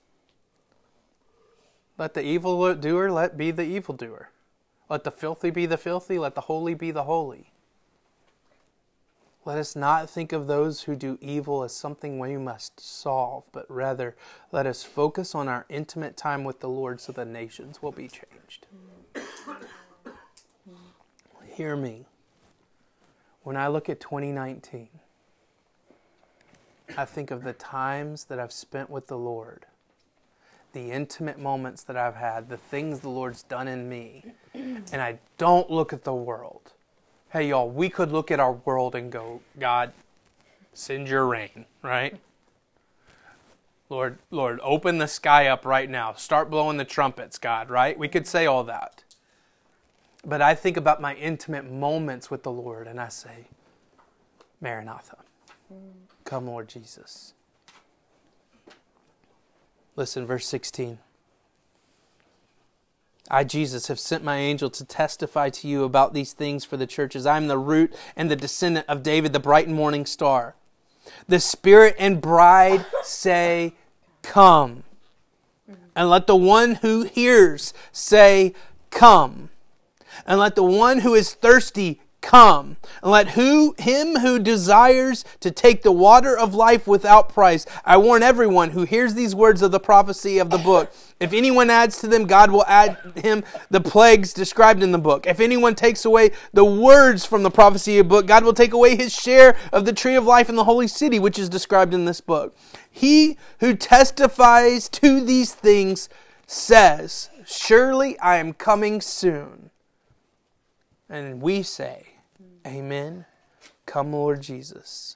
Let 1.98 2.13
the 2.13 2.24
evil 2.24 2.74
doer 2.76 3.10
let 3.12 3.38
be 3.38 3.52
the 3.52 3.63
evildoer. 3.66 4.30
Let 4.90 5.04
the 5.04 5.12
filthy 5.12 5.50
be 5.50 5.66
the 5.66 5.78
filthy, 5.78 6.18
let 6.18 6.36
the 6.36 6.42
holy 6.42 6.74
be 6.74 6.92
the 6.92 7.04
holy. 7.04 7.52
Let 9.48 9.58
us 9.58 9.78
not 9.78 10.10
think 10.10 10.34
of 10.34 10.48
those 10.48 10.84
who 10.84 10.96
do 10.96 11.18
evil 11.22 11.63
as 11.63 11.74
something 11.74 12.20
we 12.20 12.36
must 12.36 12.82
solve, 12.82 13.46
but 13.54 13.66
rather 13.70 14.16
let 14.52 14.66
us 14.66 14.84
focus 14.84 15.34
on 15.34 15.48
our 15.48 15.66
intimate 15.70 16.18
time 16.18 16.44
with 16.44 16.60
the 16.60 16.68
Lord 16.68 17.00
so 17.00 17.13
the 17.13 17.24
nations 17.24 17.82
will 17.82 17.94
be 17.94 18.10
changed. 18.10 18.68
Hear 21.46 21.78
me. 21.78 22.08
When 23.44 23.56
I 23.56 23.68
look 23.68 23.88
at 23.88 24.02
2019, 24.02 24.90
I 26.95 27.06
think 27.06 27.32
of 27.32 27.43
the 27.43 27.54
times 27.54 28.26
that 28.26 28.39
I've 28.39 28.52
spent 28.52 28.89
with 28.89 29.08
the 29.08 29.17
Lord, 29.17 29.65
the 30.73 30.91
intimate 30.91 31.39
moments 31.39 31.84
that 31.84 31.97
I've 31.97 32.15
had, 32.15 32.50
the 32.50 32.58
things 32.58 33.00
the 33.00 33.10
Lord's 33.10 33.43
done 33.43 33.67
in 33.67 33.89
me, 33.89 34.23
and 34.54 35.02
I 35.02 35.19
don't 35.38 35.69
look 35.69 35.91
at 35.91 36.04
the 36.04 36.13
world 36.13 36.73
hey, 37.30 37.50
y'all, 37.50 37.69
we 37.69 37.89
could 37.89 38.12
look 38.12 38.32
at 38.32 38.39
our 38.39 38.54
world 38.54 38.95
and 38.95 39.12
go, 39.12 39.41
God, 39.60 39.91
send 40.73 41.08
your 41.08 41.26
rain, 41.26 41.65
right? 41.82 42.17
Lord, 43.89 44.17
Lord, 44.32 44.60
open 44.63 44.97
the 44.97 45.08
sky 45.08 45.47
up 45.47 45.65
right 45.65 45.89
now. 45.89 46.13
Start 46.13 46.50
blowing 46.50 46.78
the 46.78 46.86
trumpets, 46.86 47.38
God, 47.38 47.69
right? 47.69 47.97
We 47.97 48.08
could 48.08 48.28
say 48.28 48.45
all 48.45 48.63
that. 48.65 49.04
But 50.26 50.41
I 50.41 50.56
think 50.56 50.78
about 50.78 51.02
my 51.02 51.15
intimate 51.15 51.69
moments 51.69 52.30
with 52.30 52.43
the 52.43 52.52
Lord 52.52 52.88
and 52.88 53.00
I 53.00 53.10
say, 53.10 53.47
Maranatha. 54.60 55.17
Come, 56.28 56.48
Lord 56.48 56.68
Jesus. 56.68 57.34
Listen, 59.96 60.26
verse 60.26 60.46
16. 60.46 61.00
I, 63.32 63.46
Jesus, 63.46 63.88
have 63.88 63.98
sent 63.98 64.26
my 64.26 64.36
angel 64.36 64.70
to 64.72 64.84
testify 64.84 65.50
to 65.52 65.70
you 65.70 65.86
about 65.86 66.13
these 66.13 66.34
things 66.34 66.66
for 66.66 66.76
the 66.76 66.86
churches. 66.86 67.26
I 67.26 67.38
am 67.38 67.48
the 67.48 67.58
root 67.58 67.96
and 68.18 68.30
the 68.30 68.36
descendant 68.36 68.86
of 68.90 69.04
David, 69.04 69.32
the 69.32 69.40
bright 69.40 69.68
and 69.68 69.76
morning 69.76 70.06
star. 70.06 70.56
The 71.30 71.40
Spirit 71.40 71.96
and 71.98 72.20
bride 72.20 72.86
say, 73.04 73.76
Come. 74.22 74.84
And 75.96 76.10
let 76.10 76.28
the 76.28 76.36
one 76.36 76.76
who 76.76 77.04
hears 77.04 77.74
say, 77.94 78.54
Come. 78.90 79.50
And 80.26 80.42
let 80.42 80.56
the 80.56 80.63
one 80.63 81.00
who 81.00 81.16
is 81.16 81.34
thirsty 81.34 82.02
come 82.21 82.77
and 83.01 83.12
let 83.12 83.30
who 83.30 83.75
him 83.77 84.17
who 84.17 84.39
desires 84.39 85.23
to 85.39 85.51
take 85.51 85.84
the 85.84 85.91
water 85.91 86.38
of 86.38 86.53
life 86.53 86.88
without 86.88 87.30
price 87.30 87.65
i 87.86 87.95
warn 87.95 88.23
everyone 88.23 88.71
who 88.71 88.84
hears 88.84 89.13
these 89.13 89.36
words 89.36 89.62
of 89.62 89.71
the 89.71 89.80
prophecy 89.80 90.39
of 90.39 90.49
the 90.49 90.58
book 90.58 90.91
if 91.19 91.32
anyone 91.32 91.69
adds 91.69 91.99
to 91.99 92.08
them 92.08 92.25
god 92.25 92.51
will 92.51 92.65
add 92.65 92.97
him 93.15 93.43
the 93.69 93.82
plagues 93.82 94.34
described 94.34 94.84
in 94.84 94.91
the 94.91 94.97
book. 94.97 95.25
If 95.25 95.39
anyone 95.39 95.75
takes 95.75 96.06
away 96.06 96.32
the 96.53 96.65
words 96.65 97.25
from 97.25 97.43
the 97.43 97.51
prophecy 97.51 97.99
of 97.99 98.06
the 98.06 98.10
book 98.10 98.27
god 98.27 98.43
will 98.43 98.53
take 98.53 98.73
away 98.73 98.95
his 98.95 99.13
share 99.13 99.58
of 99.71 99.86
the 99.86 99.93
tree 99.93 100.15
of 100.15 100.25
life 100.25 100.49
in 100.49 100.56
the 100.56 100.63
holy 100.63 100.88
city 100.88 101.19
which 101.19 101.39
is 101.39 101.49
described 101.49 101.93
in 101.93 102.06
this 102.06 102.21
book. 102.21 102.56
He 102.89 103.38
who 103.60 103.75
testifies 103.75 104.89
to 104.89 105.23
these 105.23 105.53
things 105.53 106.10
says 106.45 107.30
surely 107.45 108.17
i 108.19 108.38
am 108.38 108.53
coming 108.53 109.01
soon. 109.01 109.69
And 111.10 111.41
we 111.41 111.63
say 111.63 112.07
Amen. 112.67 113.25
Come, 113.86 114.12
Lord 114.12 114.41
Jesus. 114.41 115.15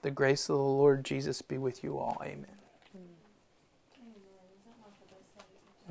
The 0.00 0.10
grace 0.10 0.48
of 0.48 0.56
the 0.56 0.62
Lord 0.62 1.04
Jesus 1.04 1.42
be 1.42 1.58
with 1.58 1.84
you 1.84 1.98
all. 1.98 2.20
Amen. 2.24 2.46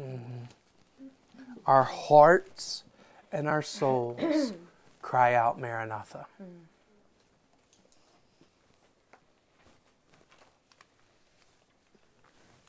Mm-hmm. 0.02 1.06
Our 1.68 1.84
hearts 1.84 2.84
and 3.32 3.48
our 3.48 3.62
souls 3.62 4.54
cry 5.04 5.36
out, 5.36 5.60
Maranatha. 5.60 6.26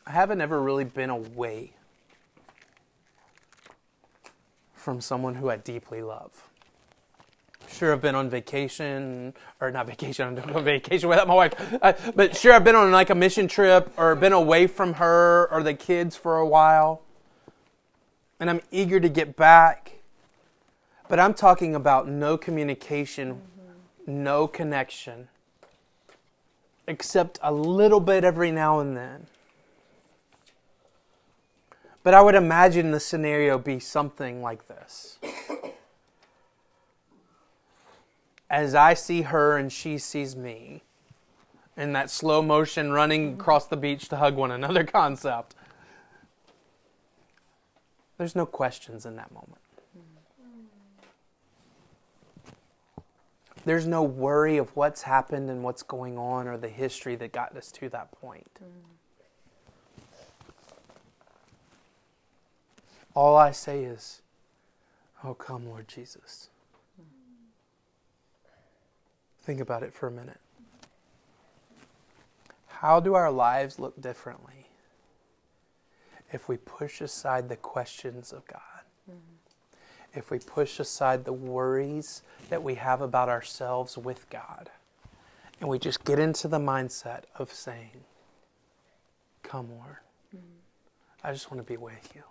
I 0.06 0.10
haven't 0.10 0.42
ever 0.42 0.60
really 0.60 0.84
been 0.84 1.08
away 1.08 1.72
from 4.74 5.00
someone 5.00 5.36
who 5.36 5.48
I 5.48 5.56
deeply 5.56 6.02
love 6.02 6.50
sure 7.74 7.92
I've 7.92 8.00
been 8.00 8.14
on 8.14 8.30
vacation 8.30 9.34
or 9.60 9.70
not 9.70 9.86
vacation. 9.86 10.38
I'm 10.42 10.56
on 10.56 10.64
vacation 10.64 11.08
without 11.08 11.28
my 11.28 11.34
wife, 11.34 11.54
uh, 11.82 11.92
but 12.14 12.36
sure 12.36 12.52
I've 12.52 12.64
been 12.64 12.74
on 12.74 12.90
like 12.90 13.10
a 13.10 13.14
mission 13.14 13.48
trip 13.48 13.92
or 13.96 14.14
been 14.14 14.32
away 14.32 14.66
from 14.66 14.94
her 14.94 15.48
or 15.50 15.62
the 15.62 15.74
kids 15.74 16.16
for 16.16 16.38
a 16.38 16.46
while, 16.46 17.02
and 18.40 18.48
I'm 18.48 18.60
eager 18.70 19.00
to 19.00 19.08
get 19.08 19.36
back. 19.36 19.92
But 21.08 21.20
I'm 21.20 21.34
talking 21.34 21.74
about 21.74 22.08
no 22.08 22.38
communication, 22.38 23.34
mm-hmm. 23.34 24.22
no 24.22 24.46
connection, 24.46 25.28
except 26.88 27.38
a 27.42 27.52
little 27.52 28.00
bit 28.00 28.24
every 28.24 28.50
now 28.50 28.80
and 28.80 28.96
then. 28.96 29.26
But 32.02 32.14
I 32.14 32.20
would 32.20 32.34
imagine 32.34 32.90
the 32.90 33.00
scenario 33.00 33.58
be 33.58 33.80
something 33.80 34.42
like 34.42 34.68
this 34.68 35.18
as 38.54 38.72
I 38.72 38.94
see 38.94 39.22
her 39.22 39.58
and 39.58 39.72
she 39.72 39.98
sees 39.98 40.36
me. 40.36 40.84
In 41.76 41.92
that 41.94 42.08
slow 42.08 42.40
motion 42.40 42.92
running 42.92 43.34
across 43.34 43.66
the 43.66 43.76
beach 43.76 44.08
to 44.10 44.16
hug 44.16 44.36
one 44.36 44.52
another 44.52 44.84
concept. 45.00 45.56
There's 48.16 48.36
no 48.36 48.46
questions 48.46 49.04
in 49.04 49.16
that 49.16 49.32
moment. 49.32 49.58
There's 53.64 53.88
no 53.88 54.04
worry 54.04 54.56
of 54.56 54.76
what's 54.76 55.02
happened 55.02 55.50
and 55.50 55.64
what's 55.64 55.82
going 55.82 56.16
on 56.16 56.46
or 56.46 56.56
the 56.56 56.68
history 56.68 57.16
that 57.16 57.32
got 57.32 57.56
us 57.56 57.72
to 57.72 57.88
that 57.88 58.12
point. 58.12 58.60
All 63.14 63.36
I 63.36 63.50
say 63.50 63.82
is, 63.82 64.20
Oh, 65.24 65.34
come, 65.34 65.66
Lord 65.66 65.88
Jesus. 65.88 66.50
Think 69.44 69.60
about 69.60 69.82
it 69.82 69.92
for 69.92 70.06
a 70.06 70.10
minute. 70.10 70.40
How 72.66 72.98
do 72.98 73.14
our 73.14 73.30
lives 73.30 73.78
look 73.78 74.00
differently 74.00 74.66
if 76.32 76.48
we 76.48 76.56
push 76.56 77.02
aside 77.02 77.50
the 77.50 77.56
questions 77.56 78.32
of 78.32 78.46
God? 78.46 78.60
Mm-hmm. 79.10 80.18
If 80.18 80.30
we 80.30 80.38
push 80.38 80.80
aside 80.80 81.26
the 81.26 81.32
worries 81.34 82.22
that 82.48 82.62
we 82.62 82.76
have 82.76 83.02
about 83.02 83.28
ourselves 83.28 83.98
with 83.98 84.28
God? 84.30 84.70
And 85.60 85.68
we 85.68 85.78
just 85.78 86.04
get 86.04 86.18
into 86.18 86.48
the 86.48 86.58
mindset 86.58 87.24
of 87.36 87.52
saying, 87.52 88.04
Come, 89.42 89.68
Lord. 89.70 89.98
Mm-hmm. 90.34 90.46
I 91.22 91.32
just 91.32 91.50
want 91.50 91.64
to 91.64 91.70
be 91.70 91.76
with 91.76 92.12
you. 92.14 92.22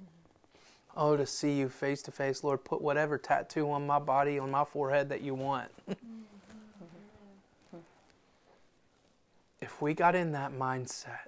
Mm-hmm. 0.00 0.98
Oh, 0.98 1.16
to 1.16 1.26
see 1.26 1.52
you 1.52 1.68
face 1.68 2.00
to 2.02 2.10
face, 2.10 2.42
Lord, 2.42 2.64
put 2.64 2.80
whatever 2.80 3.18
tattoo 3.18 3.70
on 3.70 3.86
my 3.86 3.98
body, 3.98 4.38
on 4.38 4.50
my 4.50 4.64
forehead 4.64 5.10
that 5.10 5.20
you 5.20 5.34
want. 5.34 5.70
If 9.74 9.82
we 9.82 9.92
got 9.92 10.14
in 10.14 10.30
that 10.32 10.52
mindset, 10.52 11.26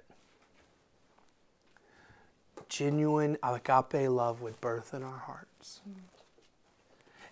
genuine 2.69 3.37
agape 3.43 4.09
love 4.09 4.41
would 4.41 4.59
birth 4.61 4.93
in 4.93 5.03
our 5.03 5.17
hearts. 5.17 5.81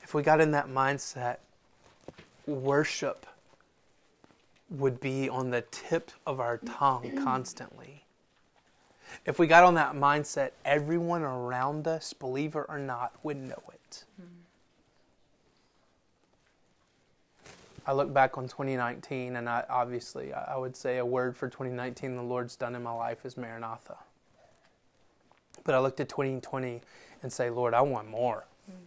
If 0.03 0.13
we 0.13 0.23
got 0.23 0.41
in 0.41 0.51
that 0.51 0.67
mindset, 0.67 1.37
worship 2.45 3.25
would 4.69 4.99
be 4.99 5.29
on 5.29 5.51
the 5.51 5.61
tip 5.71 6.11
of 6.27 6.41
our 6.41 6.57
tongue 6.57 7.17
constantly. 7.23 8.03
If 9.25 9.39
we 9.39 9.47
got 9.47 9.63
on 9.63 9.75
that 9.75 9.93
mindset, 9.93 10.51
everyone 10.65 11.21
around 11.21 11.87
us, 11.87 12.11
believer 12.11 12.65
or 12.67 12.77
not, 12.77 13.13
would 13.23 13.37
know 13.37 13.63
it. 13.71 14.03
Mm-hmm. 14.21 14.34
I 17.87 17.93
look 17.93 18.11
back 18.11 18.37
on 18.37 18.47
2019, 18.47 19.35
and 19.35 19.47
I, 19.47 19.63
obviously, 19.69 20.33
I 20.33 20.57
would 20.57 20.75
say 20.75 20.97
a 20.97 21.05
word 21.05 21.37
for 21.37 21.47
2019 21.47 22.15
the 22.15 22.23
Lord's 22.23 22.55
done 22.55 22.73
in 22.73 22.81
my 22.81 22.91
life 22.91 23.25
is 23.25 23.37
Maranatha. 23.37 23.97
But 25.63 25.75
I 25.75 25.79
looked 25.79 25.99
at 25.99 26.09
2020 26.09 26.81
and 27.21 27.31
say, 27.31 27.49
Lord, 27.49 27.73
I 27.75 27.81
want 27.81 28.09
more. 28.09 28.45
Mm-hmm. 28.69 28.79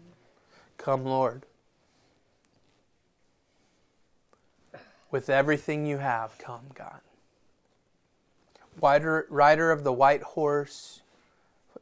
Come, 0.78 1.04
Lord. 1.04 1.46
With 5.10 5.30
everything 5.30 5.86
you 5.86 5.98
have, 5.98 6.36
come, 6.38 6.66
God. 6.74 7.00
Rider, 8.80 9.26
rider 9.30 9.70
of 9.70 9.84
the 9.84 9.92
white 9.92 10.22
horse 10.22 11.02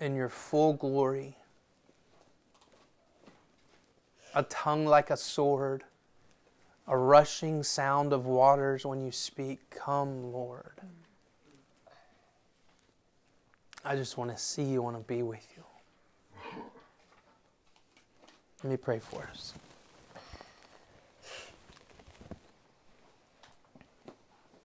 in 0.01 0.15
your 0.15 0.29
full 0.29 0.75
glory, 0.75 1.37
a 4.35 4.43
tongue 4.43 4.85
like 4.85 5.11
a 5.11 5.17
sword 5.17 5.83
a 6.89 6.97
rushing 6.97 7.63
sound 7.63 8.13
of 8.13 8.27
waters 8.27 8.87
when 8.87 9.01
you 9.01 9.11
speak, 9.11 9.71
Come, 9.71 10.33
Lord. 10.33 10.81
I 13.85 13.95
just 13.95 14.17
want 14.19 14.31
to 14.31 14.37
see 14.37 14.65
you, 14.65 14.83
want 14.83 14.97
to 14.97 15.03
be 15.03 15.23
with 15.23 15.47
you. 15.57 15.63
Let 18.63 18.71
me 18.71 18.77
pray 18.77 18.99
for 18.99 19.29
us. 19.33 19.55